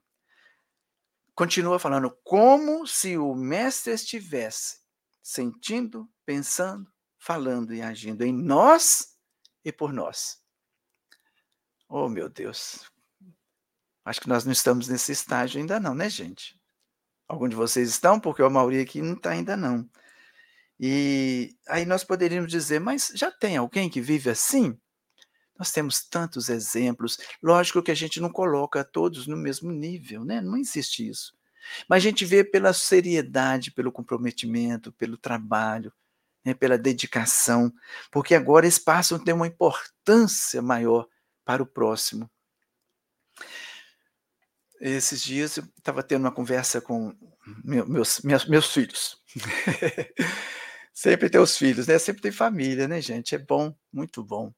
[1.37, 4.79] continua falando como se o mestre estivesse
[5.23, 9.17] sentindo, pensando, falando e agindo em nós
[9.63, 10.43] e por nós.
[11.89, 12.91] Oh, meu Deus.
[14.05, 16.59] Acho que nós não estamos nesse estágio ainda não, né, gente?
[17.29, 19.89] Alguns de vocês estão, porque o Mauri aqui não está ainda não.
[20.81, 24.79] E aí nós poderíamos dizer, mas já tem alguém que vive assim?
[25.59, 27.19] Nós temos tantos exemplos.
[27.43, 30.41] Lógico que a gente não coloca todos no mesmo nível, né?
[30.41, 31.35] Não existe isso.
[31.89, 35.93] Mas a gente vê pela seriedade, pelo comprometimento, pelo trabalho,
[36.45, 36.55] né?
[36.55, 37.73] pela dedicação,
[38.11, 41.09] porque agora esse passo tem uma importância maior
[41.45, 42.31] para o próximo.
[44.81, 47.13] Esses dias eu estava tendo uma conversa com
[47.65, 49.21] meus, meus, meus filhos.
[50.93, 51.99] Sempre tem os filhos, né?
[51.99, 53.35] Sempre tem família, né, gente?
[53.35, 54.53] É bom, muito bom.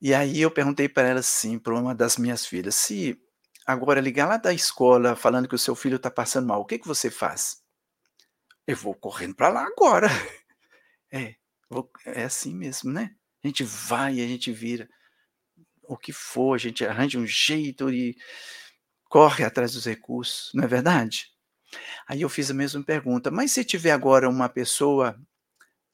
[0.00, 3.18] E aí eu perguntei para ela assim, para uma das minhas filhas, se
[3.66, 6.78] agora ligar lá da escola falando que o seu filho está passando mal, o que,
[6.78, 7.62] que você faz?
[8.66, 10.08] Eu vou correndo para lá agora.
[11.16, 11.36] É,
[11.70, 13.14] vou, é assim mesmo, né?
[13.44, 14.88] A gente vai, a gente vira
[15.84, 18.16] o que for, a gente arranja um jeito e
[19.08, 21.28] corre atrás dos recursos, não é verdade?
[22.08, 25.16] Aí eu fiz a mesma pergunta, mas se tiver agora uma pessoa,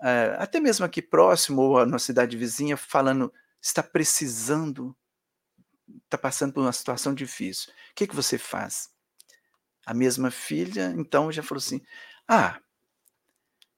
[0.00, 4.96] uh, até mesmo aqui próximo ou na cidade vizinha, falando, está precisando
[6.04, 7.72] está passando por uma situação difícil.
[7.72, 8.90] O que, que você faz?
[9.84, 11.80] A mesma filha, então, já falou assim:
[12.28, 12.60] ah,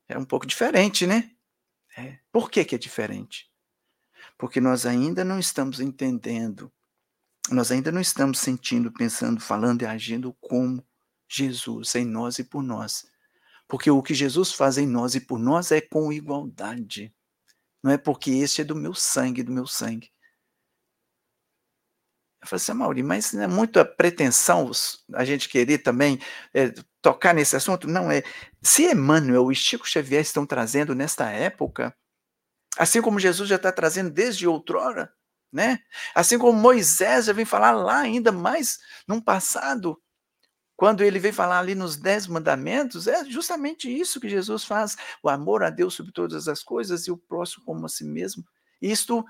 [0.09, 1.31] é um pouco diferente, né?
[1.97, 2.19] É.
[2.31, 3.51] Por que, que é diferente?
[4.39, 6.73] Porque nós ainda não estamos entendendo,
[7.51, 10.85] nós ainda não estamos sentindo, pensando, falando e agindo como
[11.29, 13.07] Jesus, em nós e por nós.
[13.69, 17.15] Porque o que Jesus faz em nós e por nós é com igualdade.
[17.83, 20.11] Não é porque este é do meu sangue, do meu sangue.
[22.43, 24.69] Eu falei assim, Mauri, mas não é muita pretensão
[25.15, 26.19] a gente querer também
[26.53, 27.87] é, tocar nesse assunto?
[27.87, 28.23] Não é.
[28.61, 31.95] Se Emmanuel e Chico Xavier estão trazendo nesta época,
[32.77, 35.13] assim como Jesus já está trazendo desde outrora,
[35.53, 35.79] né?
[36.15, 40.01] Assim como Moisés já vem falar lá ainda mais num passado,
[40.83, 45.29] quando ele vem falar ali nos Dez Mandamentos, é justamente isso que Jesus faz: o
[45.29, 48.45] amor a Deus sobre todas as coisas e o próximo como a si mesmo.
[48.81, 49.25] Isto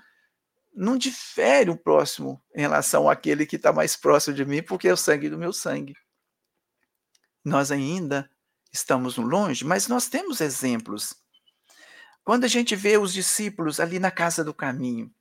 [0.73, 4.93] não difere o próximo em relação àquele que está mais próximo de mim, porque é
[4.93, 5.93] o sangue do meu sangue.
[7.45, 8.27] Nós ainda
[8.71, 11.13] estamos longe, mas nós temos exemplos.
[12.23, 15.13] Quando a gente vê os discípulos ali na casa do caminho,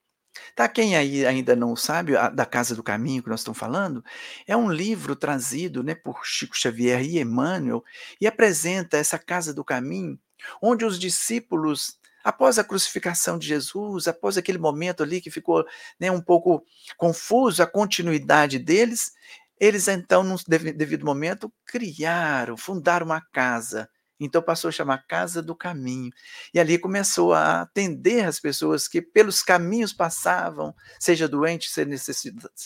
[0.55, 4.05] Tá, quem aí ainda não sabe, a da Casa do Caminho que nós estamos falando,
[4.47, 7.85] é um livro trazido, né, por Chico Xavier e Emmanuel,
[8.21, 10.19] e apresenta essa Casa do Caminho,
[10.63, 15.65] onde os discípulos, após a crucificação de Jesus, após aquele momento ali que ficou,
[16.01, 16.65] né, um pouco
[16.97, 19.13] confuso a continuidade deles,
[19.61, 23.89] eles então, num devido momento, criaram, fundaram uma casa,
[24.25, 26.11] então passou a chamar Casa do Caminho.
[26.53, 31.89] E ali começou a atender as pessoas que pelos caminhos passavam, seja doente, seja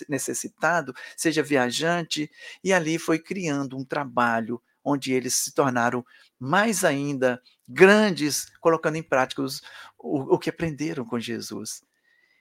[0.09, 2.31] necessitado, seja viajante,
[2.63, 6.05] e ali foi criando um trabalho onde eles se tornaram
[6.39, 9.61] mais ainda grandes, colocando em prática os,
[9.99, 11.83] o, o que aprenderam com Jesus.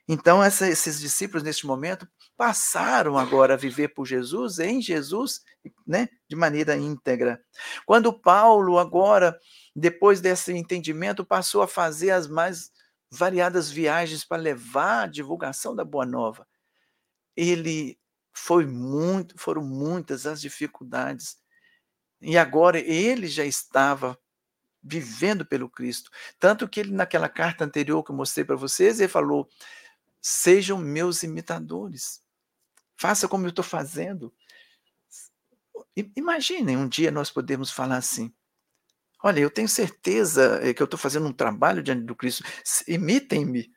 [0.08, 5.42] Então, essa, esses discípulos, neste momento, passaram agora a viver por Jesus, em Jesus,
[5.86, 7.42] né, de maneira íntegra.
[7.84, 9.38] Quando Paulo, agora,
[9.74, 12.70] depois desse entendimento, passou a fazer as mais
[13.10, 16.46] variadas viagens para levar a divulgação da Boa Nova,
[17.36, 17.98] ele
[18.32, 21.36] foi muito, foram muitas as dificuldades.
[22.20, 24.18] E agora ele já estava
[24.82, 26.10] vivendo pelo Cristo.
[26.38, 29.48] Tanto que ele, naquela carta anterior que eu mostrei para vocês, ele falou:
[30.28, 32.20] Sejam meus imitadores.
[32.96, 34.34] Faça como eu estou fazendo.
[36.16, 38.34] Imaginem um dia nós podemos falar assim:
[39.22, 42.42] Olha, eu tenho certeza eh, que eu estou fazendo um trabalho diante do Cristo.
[42.88, 43.72] Imitem-me.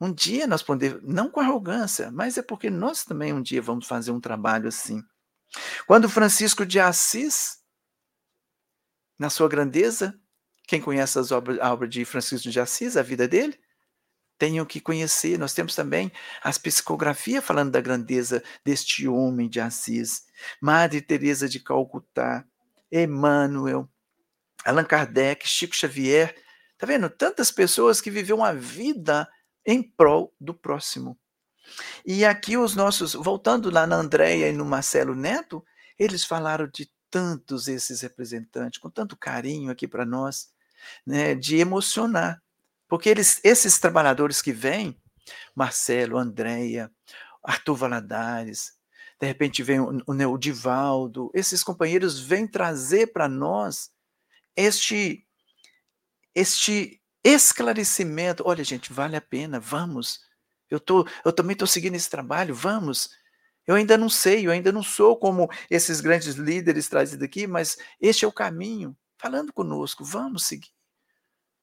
[0.00, 3.88] Um dia nós podemos, não com arrogância, mas é porque nós também um dia vamos
[3.88, 5.02] fazer um trabalho assim.
[5.84, 7.60] Quando Francisco de Assis,
[9.18, 10.16] na sua grandeza,
[10.68, 13.58] quem conhece as obras, a obra de Francisco de Assis, a vida dele?
[14.38, 15.38] Tenham que conhecer.
[15.38, 16.10] Nós temos também
[16.42, 20.24] as psicografias falando da grandeza deste homem de Assis,
[20.60, 22.44] Madre Teresa de Calcutá,
[22.90, 23.88] Emmanuel,
[24.64, 26.34] Allan Kardec, Chico Xavier.
[26.78, 27.08] Tá vendo?
[27.08, 29.28] Tantas pessoas que viveram uma vida
[29.64, 31.18] em prol do próximo.
[32.04, 35.64] E aqui os nossos, voltando lá na Andréia e no Marcelo Neto,
[35.98, 40.48] eles falaram de tantos esses representantes, com tanto carinho aqui para nós,
[41.04, 42.42] né, de emocionar.
[42.88, 44.96] Porque eles, esses trabalhadores que vêm,
[45.54, 46.90] Marcelo, Andréia,
[47.42, 48.74] Arthur Valadares,
[49.20, 53.90] de repente vem o, o, Divaldo, esses companheiros vêm trazer para nós
[54.54, 55.26] este,
[56.34, 58.42] este esclarecimento.
[58.46, 60.20] Olha, gente, vale a pena, vamos.
[60.68, 63.10] Eu, tô, eu também estou seguindo esse trabalho, vamos.
[63.66, 67.78] Eu ainda não sei, eu ainda não sou como esses grandes líderes trazidos aqui, mas
[68.00, 68.96] este é o caminho.
[69.18, 70.75] Falando conosco, vamos seguir.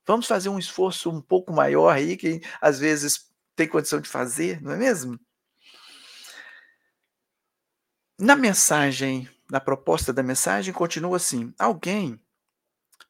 [0.06, 4.62] Vamos fazer um esforço um pouco maior aí, que às vezes tem condição de fazer,
[4.62, 5.20] não é mesmo?
[8.20, 12.20] Na mensagem, na proposta da mensagem, continua assim: alguém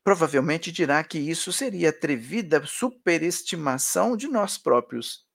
[0.04, 5.26] provavelmente dirá que isso seria atrevida superestimação de nós próprios.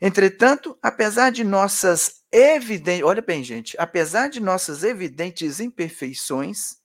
[0.00, 6.79] Entretanto, apesar de nossas evidentes, olha bem, gente, apesar de nossas evidentes imperfeições,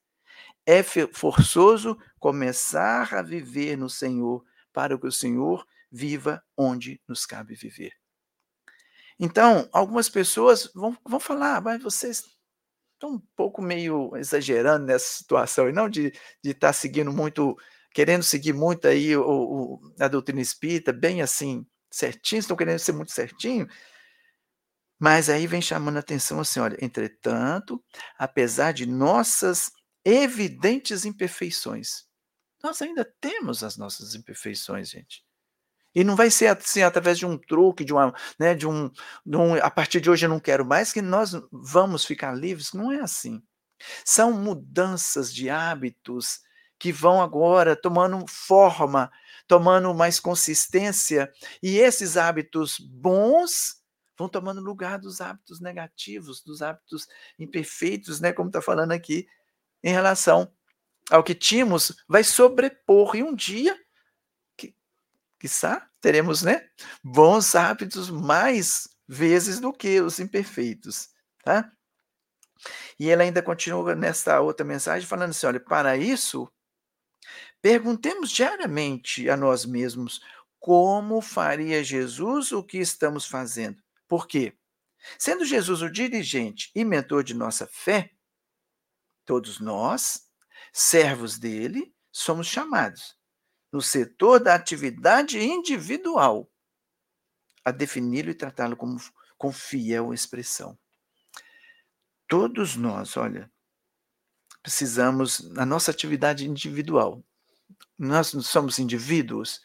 [0.65, 4.43] é forçoso começar a viver no Senhor
[4.73, 7.93] para que o Senhor viva onde nos cabe viver.
[9.19, 12.23] Então, algumas pessoas vão, vão falar, mas vocês
[12.93, 16.11] estão um pouco meio exagerando nessa situação, e não de
[16.43, 17.55] estar tá seguindo muito,
[17.93, 22.91] querendo seguir muito aí o, o, a doutrina espírita, bem assim, certinho, estão querendo ser
[22.91, 23.67] muito certinho,
[24.99, 27.83] mas aí vem chamando a atenção assim, olha, entretanto,
[28.17, 29.71] apesar de nossas
[30.05, 32.05] evidentes imperfeições.
[32.63, 35.25] Nós ainda temos as nossas imperfeições, gente.
[35.93, 38.91] E não vai ser assim através de um truque, de uma, né, de um,
[39.25, 42.73] de um, a partir de hoje eu não quero mais que nós vamos ficar livres.
[42.73, 43.41] Não é assim.
[44.03, 46.41] São mudanças de hábitos
[46.77, 49.09] que vão agora tomando forma,
[49.47, 51.31] tomando mais consistência,
[51.63, 53.81] e esses hábitos bons
[54.17, 57.07] vão tomando lugar dos hábitos negativos, dos hábitos
[57.39, 59.27] imperfeitos, né, como está falando aqui
[59.85, 60.51] em relação
[61.11, 63.15] ao que tínhamos, vai sobrepor.
[63.15, 63.79] E um dia,
[64.57, 64.75] que,
[65.39, 66.67] quiçá, teremos né,
[67.03, 71.09] bons hábitos mais vezes do que os imperfeitos.
[71.43, 71.71] Tá?
[72.99, 76.51] E ele ainda continua nessa outra mensagem falando assim: olha, para isso,
[77.61, 80.19] perguntemos diariamente a nós mesmos
[80.59, 83.83] como faria Jesus o que estamos fazendo.
[84.07, 84.57] Por quê?
[85.19, 88.14] Sendo Jesus o dirigente e mentor de nossa fé,
[89.25, 90.29] Todos nós,
[90.71, 93.17] servos dele, somos chamados,
[93.71, 96.49] no setor da atividade individual,
[97.63, 98.97] a defini-lo e tratá-lo como
[99.37, 100.77] com fiel expressão.
[102.27, 103.51] Todos nós, olha,
[104.61, 107.23] precisamos, na nossa atividade individual,
[107.97, 109.61] nós somos indivíduos,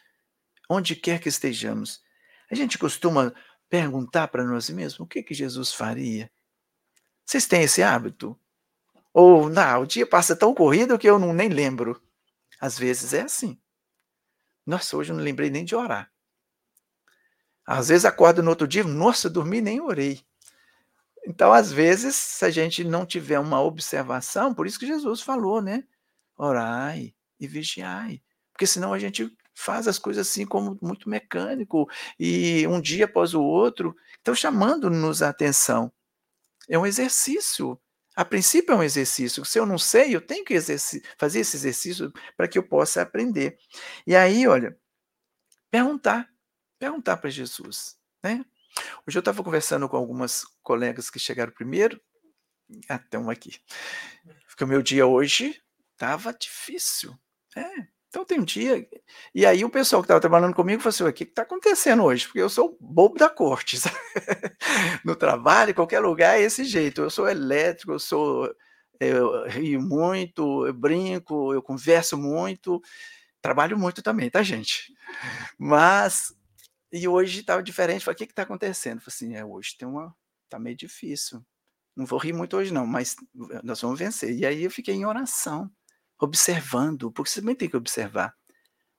[0.68, 2.02] onde quer que estejamos,
[2.50, 3.34] a gente costuma
[3.68, 6.30] perguntar para nós mesmos o que, que Jesus faria.
[7.24, 8.38] Vocês têm esse hábito?
[9.12, 12.00] Ou, não, o dia passa tão corrido que eu não, nem lembro.
[12.60, 13.58] Às vezes é assim.
[14.66, 16.10] Nossa, hoje eu não lembrei nem de orar.
[17.66, 20.20] Às vezes acordo no outro dia, nossa, dormi nem orei.
[21.26, 25.60] Então, às vezes, se a gente não tiver uma observação, por isso que Jesus falou,
[25.60, 25.84] né?
[26.36, 28.22] Orai e vigiai.
[28.52, 31.88] Porque senão a gente faz as coisas assim como muito mecânico
[32.18, 35.92] e um dia após o outro, estão chamando-nos a atenção.
[36.68, 37.78] É um exercício.
[38.20, 39.46] A princípio é um exercício.
[39.46, 40.54] Se eu não sei, eu tenho que
[41.16, 43.56] fazer esse exercício para que eu possa aprender.
[44.06, 44.78] E aí, olha,
[45.70, 46.28] perguntar,
[46.78, 48.44] perguntar para Jesus, né?
[49.06, 51.98] Hoje eu estava conversando com algumas colegas que chegaram primeiro,
[52.90, 53.58] até uma aqui.
[54.48, 55.58] Porque o meu dia hoje
[55.94, 57.18] estava difícil.
[57.56, 58.86] É, então tem um dia.
[59.32, 62.26] E aí o pessoal que estava trabalhando comigo falou assim: o que está acontecendo hoje?
[62.26, 63.78] Porque eu sou bobo da corte.
[65.04, 67.02] no trabalho, em qualquer lugar, é esse jeito.
[67.02, 68.52] Eu sou elétrico, eu sou.
[68.98, 72.82] Eu rio muito, eu brinco, eu converso muito,
[73.40, 74.92] trabalho muito também, tá, gente?
[75.58, 76.34] Mas.
[76.92, 78.04] E hoje estava diferente.
[78.04, 79.00] Falei, o que está acontecendo?
[79.00, 80.14] Falei assim: é, hoje tem uma.
[80.48, 81.44] Tá meio difícil.
[81.96, 83.14] Não vou rir muito hoje, não, mas
[83.62, 84.36] nós vamos vencer.
[84.36, 85.70] E aí eu fiquei em oração
[86.20, 88.34] observando, porque você também tem que observar.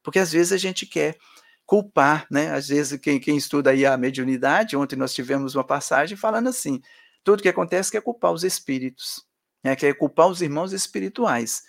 [0.04, 1.18] Porque às vezes a gente quer
[1.66, 2.52] culpar, né?
[2.54, 6.82] Às vezes quem, quem estuda aí a mediunidade, ontem nós tivemos uma passagem falando assim,
[7.24, 9.26] tudo que acontece é culpar os espíritos,
[9.64, 9.76] né?
[9.76, 11.64] quer culpar os irmãos espirituais.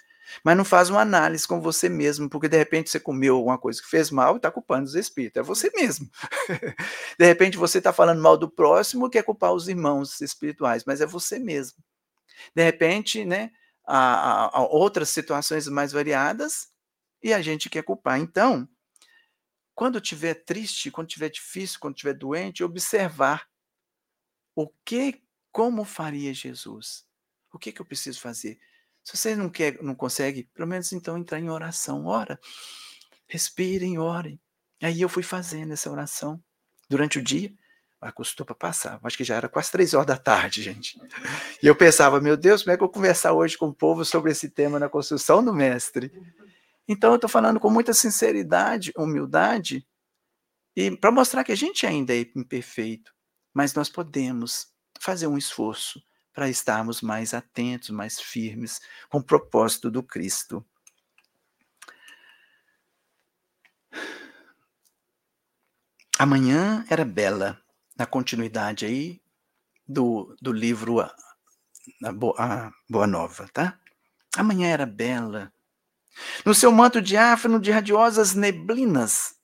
[0.44, 3.82] Mas não faz uma análise com você mesmo, porque de repente você comeu alguma coisa
[3.82, 5.38] que fez mal e está culpando os espíritos.
[5.38, 6.08] É você mesmo.
[7.18, 11.06] de repente você está falando mal do próximo, quer culpar os irmãos espirituais, mas é
[11.06, 11.78] você mesmo.
[12.54, 13.50] De repente, né?
[13.84, 16.68] A, a, outras situações mais variadas
[17.22, 18.18] e a gente quer culpar.
[18.18, 18.68] Então,
[19.74, 23.48] quando estiver triste, quando estiver difícil, quando estiver doente, observar
[24.54, 27.06] o que, como faria Jesus?
[27.52, 28.58] O que, que eu preciso fazer?
[29.02, 32.06] Se você não quer, não consegue, pelo menos então entrar em oração.
[32.06, 32.38] Ora,
[33.26, 34.40] respirem, orem.
[34.80, 36.42] Aí eu fui fazendo essa oração
[36.88, 37.52] durante o dia.
[38.10, 38.98] Custou para passar.
[39.04, 40.98] Acho que já era quase três horas da tarde, gente.
[41.62, 44.04] E eu pensava, meu Deus, como é que eu vou conversar hoje com o povo
[44.04, 46.10] sobre esse tema na construção do mestre?
[46.88, 49.86] Então, eu estou falando com muita sinceridade, humildade,
[50.74, 53.12] e para mostrar que a gente ainda é imperfeito,
[53.54, 54.68] mas nós podemos
[55.00, 60.64] fazer um esforço para estarmos mais atentos, mais firmes com o propósito do Cristo.
[66.18, 67.61] Amanhã era bela
[68.02, 69.22] na continuidade aí
[69.86, 71.14] do, do livro a,
[72.04, 73.78] a, Boa, a Boa Nova, tá?
[74.36, 75.52] Amanhã era bela.
[76.44, 79.36] No seu manto diáfano de radiosas neblinas,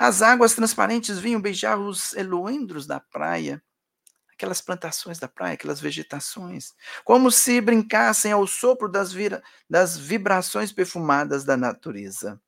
[0.00, 3.62] as águas transparentes vinham beijar os eloendros da praia,
[4.32, 10.72] aquelas plantações da praia, aquelas vegetações, como se brincassem ao sopro das, vira, das vibrações
[10.72, 12.40] perfumadas da natureza.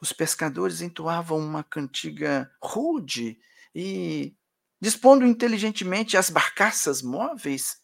[0.00, 3.38] Os pescadores entoavam uma cantiga rude
[3.74, 4.36] e,
[4.80, 7.80] dispondo inteligentemente as barcaças móveis,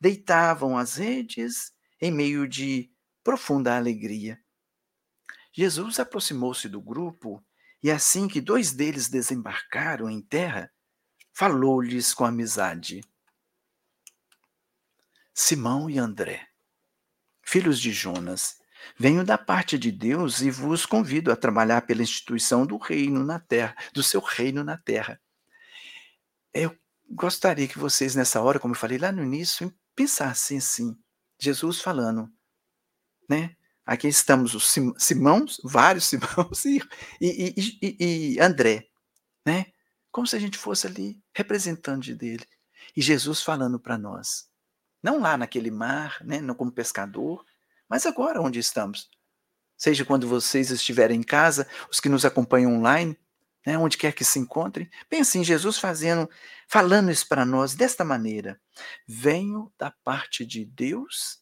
[0.00, 2.90] deitavam as redes em meio de
[3.24, 4.40] profunda alegria.
[5.52, 7.44] Jesus aproximou-se do grupo
[7.82, 10.70] e, assim que dois deles desembarcaram em terra,
[11.32, 13.02] falou-lhes com amizade.
[15.34, 16.48] Simão e André,
[17.42, 18.58] filhos de Jonas,
[18.98, 23.38] Venho da parte de Deus e vos convido a trabalhar pela instituição do reino na
[23.38, 25.20] terra, do seu reino na terra.
[26.52, 26.76] Eu
[27.10, 30.96] gostaria que vocês, nessa hora, como eu falei lá no início, pensassem assim:
[31.38, 32.30] Jesus falando,
[33.28, 33.56] né?
[33.84, 36.82] Aqui estamos os Simãos, vários Simãos e,
[37.20, 38.88] e, e, e André,
[39.44, 39.66] né?
[40.10, 42.44] Como se a gente fosse ali representante dele.
[42.96, 44.48] E Jesus falando para nós.
[45.02, 47.44] Não lá naquele mar, né, como pescador,
[47.88, 49.08] mas agora, onde estamos?
[49.76, 53.16] Seja quando vocês estiverem em casa, os que nos acompanham online,
[53.66, 56.30] né, onde quer que se encontrem, pense em Jesus fazendo,
[56.68, 58.60] falando isso para nós desta maneira:
[59.06, 61.40] Venho da parte de Deus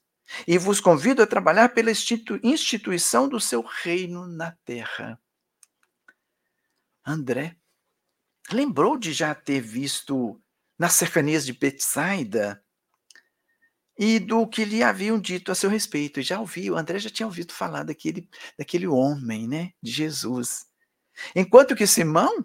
[0.48, 1.92] e vos convido a trabalhar pela
[2.42, 5.20] instituição do seu reino na terra.
[7.06, 7.56] André
[8.50, 10.40] lembrou de já ter visto
[10.78, 12.63] nas cercanias de Betsaida
[13.98, 16.20] e do que lhe haviam dito a seu respeito.
[16.22, 18.28] Já ouviu, André já tinha ouvido falar daquele,
[18.58, 20.66] daquele homem, né, de Jesus.
[21.34, 22.44] Enquanto que Simão,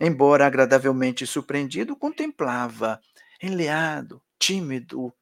[0.00, 3.00] embora agradavelmente surpreendido, contemplava,
[3.42, 5.14] enleado, tímido,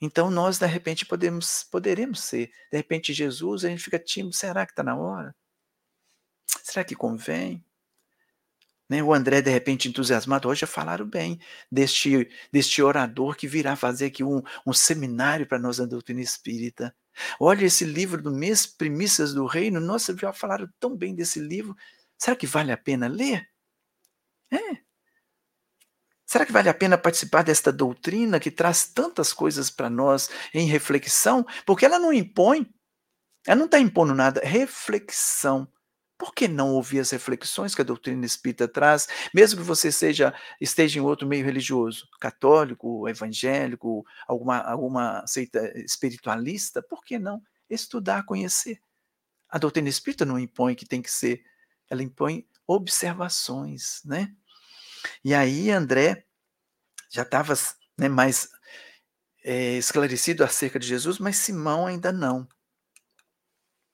[0.00, 2.50] Então nós, de repente, podemos, poderemos ser.
[2.72, 5.34] De repente, Jesus, a gente fica tímido, será que está na hora?
[6.62, 7.64] Será que convém?
[8.90, 9.00] Né?
[9.04, 11.38] O André, de repente, entusiasmado, hoje já falaram bem
[11.70, 16.92] deste, deste orador que virá fazer aqui um, um seminário para nós da doutrina espírita.
[17.38, 21.76] Olha esse livro do mês, Primícias do Reino, nossa, já falaram tão bem desse livro.
[22.18, 23.48] Será que vale a pena ler?
[24.52, 24.78] É.
[26.26, 30.66] Será que vale a pena participar desta doutrina que traz tantas coisas para nós em
[30.66, 31.46] reflexão?
[31.64, 32.68] Porque ela não impõe,
[33.46, 35.68] ela não está impondo nada, reflexão.
[36.20, 40.34] Por que não ouvir as reflexões que a doutrina espírita traz, mesmo que você seja
[40.60, 46.82] esteja em outro meio religioso, católico, evangélico, alguma, alguma seita espiritualista?
[46.82, 48.82] Por que não estudar, conhecer?
[49.48, 51.42] A doutrina espírita não impõe que tem que ser,
[51.88, 54.30] ela impõe observações, né?
[55.24, 56.26] E aí André
[57.08, 57.54] já estava
[57.96, 58.46] né, mais
[59.42, 62.46] é, esclarecido acerca de Jesus, mas Simão ainda não.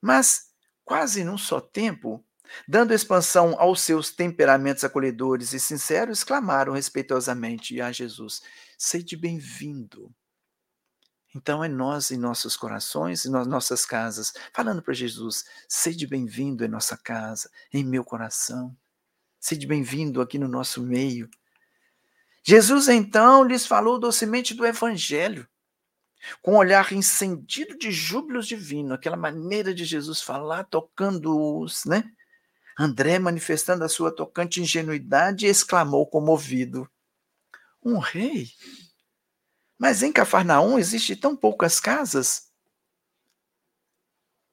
[0.02, 0.55] Mas
[0.86, 2.24] quase num só tempo,
[2.66, 8.40] dando expansão aos seus temperamentos acolhedores e sinceros, exclamaram respeitosamente a Jesus:
[8.78, 10.10] Sede bem-vindo.
[11.34, 16.68] Então é nós em nossos corações, em nossas casas, falando para Jesus: Sede bem-vindo em
[16.68, 18.74] nossa casa, em meu coração.
[19.40, 21.28] Sede bem-vindo aqui no nosso meio.
[22.44, 25.46] Jesus então lhes falou docemente do Evangelho
[26.42, 32.10] com um olhar incendido de júbilos divino, aquela maneira de Jesus falar, tocando-os, né?
[32.78, 36.88] André, manifestando a sua tocante ingenuidade, exclamou comovido:
[37.82, 38.50] Um rei?
[39.78, 42.50] Mas em Cafarnaum existe tão poucas casas?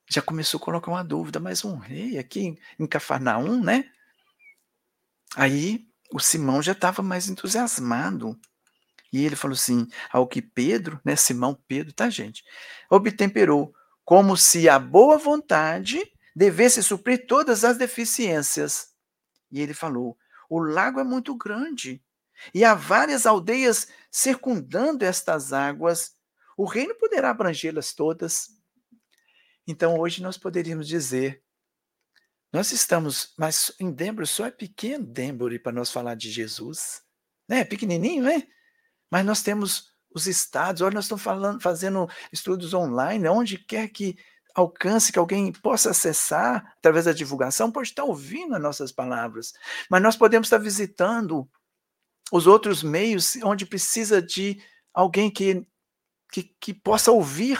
[0.09, 3.89] Já começou a colocar uma dúvida, mas um rei aqui em Cafarnaum, né?
[5.35, 8.39] Aí o Simão já estava mais entusiasmado.
[9.13, 12.43] E ele falou assim: ao que Pedro, né, Simão Pedro, tá, gente?
[12.89, 16.01] Obtemperou, como se a boa vontade
[16.35, 18.91] devesse suprir todas as deficiências.
[19.51, 20.17] E ele falou:
[20.49, 22.03] o lago é muito grande
[22.53, 26.15] e há várias aldeias circundando estas águas.
[26.57, 28.49] O reino poderá abrangê-las todas.
[29.67, 31.43] Então hoje nós poderíamos dizer:
[32.51, 37.03] nós estamos, mas em Denver só é pequeno Denver para nós falar de Jesus.
[37.47, 37.63] Né?
[37.63, 38.47] Pequenininho, né?
[39.13, 44.17] Mas nós temos os estados, olha, nós estamos falando, fazendo estudos online, onde quer que
[44.55, 49.53] alcance, que alguém possa acessar através da divulgação, pode estar ouvindo as nossas palavras.
[49.87, 51.47] Mas nós podemos estar visitando
[52.31, 54.59] os outros meios onde precisa de
[54.91, 55.63] alguém que,
[56.31, 57.59] que, que possa ouvir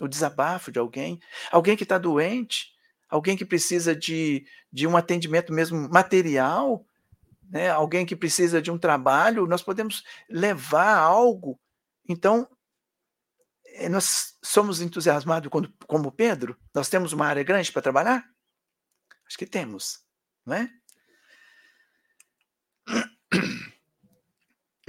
[0.00, 1.20] o desabafo de alguém,
[1.52, 2.72] alguém que está doente,
[3.08, 6.84] alguém que precisa de, de um atendimento mesmo material,
[7.48, 11.60] né, alguém que precisa de um trabalho, nós podemos levar algo.
[12.08, 12.48] Então,
[13.66, 16.58] eh, nós somos entusiasmados quando, como Pedro?
[16.74, 18.28] Nós temos uma área grande para trabalhar?
[19.26, 20.04] Acho que temos,
[20.44, 20.70] não é?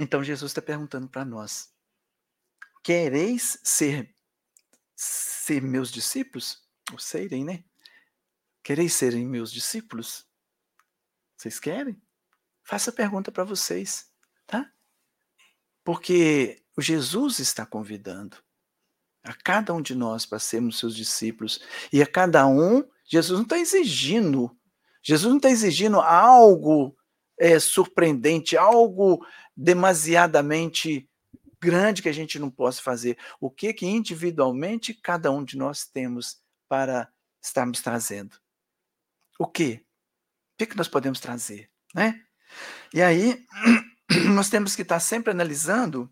[0.00, 1.74] Então Jesus está perguntando para nós:
[2.84, 4.14] quereis ser,
[4.94, 6.64] ser meus discípulos?
[6.92, 7.64] Ou serem, né?
[8.62, 10.24] Quereis serem meus discípulos?
[11.36, 12.00] Vocês querem?
[12.68, 14.12] Faça a pergunta para vocês,
[14.46, 14.70] tá?
[15.82, 18.36] Porque o Jesus está convidando
[19.24, 21.62] a cada um de nós para sermos seus discípulos.
[21.90, 24.54] E a cada um, Jesus não está exigindo.
[25.02, 26.94] Jesus não está exigindo algo
[27.38, 31.08] é, surpreendente, algo demasiadamente
[31.58, 33.16] grande que a gente não possa fazer.
[33.40, 37.10] O que que individualmente cada um de nós temos para
[37.42, 38.36] estarmos trazendo?
[39.38, 39.86] O que?
[40.52, 41.70] O que, que nós podemos trazer?
[41.94, 42.27] Né?
[42.92, 43.44] E aí,
[44.34, 46.10] nós temos que estar sempre analisando,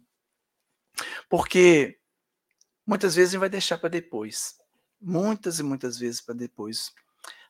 [1.28, 1.98] porque
[2.86, 4.54] muitas vezes a gente vai deixar para depois.
[5.00, 6.92] Muitas e muitas vezes para depois.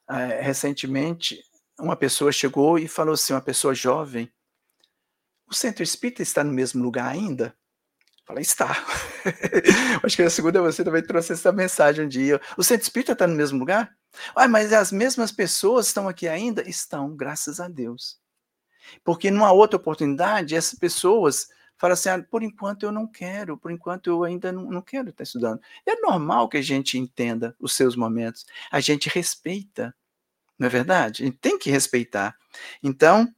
[0.08, 1.42] Uh, recentemente,
[1.78, 4.32] uma pessoa chegou e falou assim, uma pessoa jovem,
[5.48, 7.56] o centro espírita está no mesmo lugar ainda?
[8.24, 8.84] Falei, está.
[10.02, 12.40] Acho que a segunda você também trouxe essa mensagem um dia.
[12.56, 13.96] O centro espírita está no mesmo lugar?
[14.34, 16.68] Ah, mas as mesmas pessoas estão aqui ainda?
[16.68, 18.18] Estão, graças a Deus.
[19.04, 23.70] Porque numa outra oportunidade, essas pessoas falam assim: ah, por enquanto eu não quero, por
[23.70, 25.60] enquanto eu ainda não, não quero estar estudando.
[25.84, 29.94] É normal que a gente entenda os seus momentos, a gente respeita,
[30.58, 31.22] não é verdade?
[31.22, 32.36] A gente tem que respeitar.
[32.82, 33.32] Então,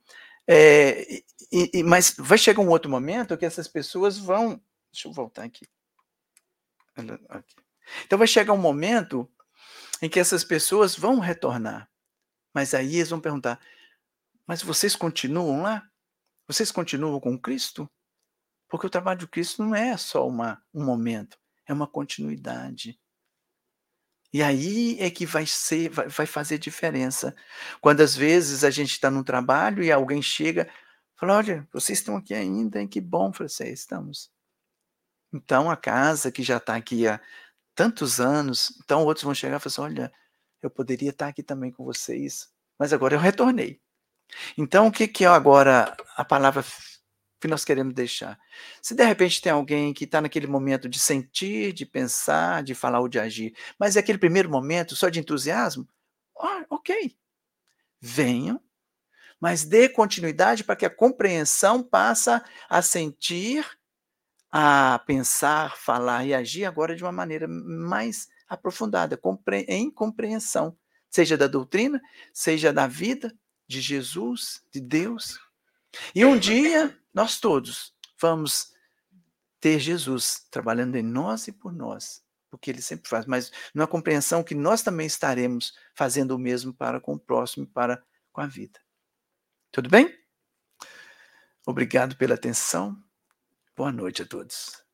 [0.47, 1.23] é,
[1.53, 4.61] e, e, mas vai chegar um outro momento que essas pessoas vão.
[4.93, 5.67] Deixa eu voltar aqui.
[7.29, 7.57] aqui.
[8.05, 9.29] Então vai chegar um momento
[10.01, 11.89] em que essas pessoas vão retornar.
[12.55, 13.61] Mas aí eles vão perguntar:
[14.49, 15.87] mas vocês continuam lá?
[16.47, 17.87] Vocês continuam com Cristo?
[18.67, 22.99] Porque o trabalho de Cristo não é só uma, um momento, é uma continuidade.
[24.33, 27.37] E aí é que vai ser, vai, vai fazer diferença.
[27.83, 30.71] Quando às vezes a gente está no trabalho e alguém chega,
[31.15, 32.89] fala, olha, vocês estão aqui ainda, hein?
[32.89, 33.31] que bom,
[33.61, 34.31] é, estamos.
[35.31, 37.21] Então a casa que já está aqui há
[37.75, 40.13] tantos anos, então outros vão chegar e falar assim, olha,
[40.63, 43.81] eu poderia estar tá aqui também com vocês, mas agora eu retornei.
[44.57, 46.65] Então o que, que é agora a palavra
[47.41, 48.39] que nós queremos deixar.
[48.83, 53.01] Se de repente tem alguém que está naquele momento de sentir, de pensar, de falar
[53.01, 55.89] ou de agir, mas é aquele primeiro momento só de entusiasmo,
[56.35, 57.17] oh, ok,
[58.01, 58.61] venham,
[59.41, 62.31] mas dê continuidade para que a compreensão passe
[62.69, 63.65] a sentir,
[64.51, 69.21] a pensar, falar e agir agora de uma maneira mais aprofundada,
[69.69, 70.77] em compreensão,
[71.09, 72.01] seja da doutrina,
[72.33, 73.33] seja da vida
[73.69, 75.39] de Jesus, de Deus.
[76.15, 78.73] E um dia nós todos vamos
[79.61, 84.43] ter Jesus trabalhando em nós e por nós, porque ele sempre faz, mas numa compreensão
[84.43, 88.03] que nós também estaremos fazendo o mesmo para com o próximo e para
[88.33, 88.81] com a vida.
[89.71, 90.17] Tudo bem?
[91.67, 92.97] Obrigado pela atenção.
[93.77, 94.88] Boa noite a todos.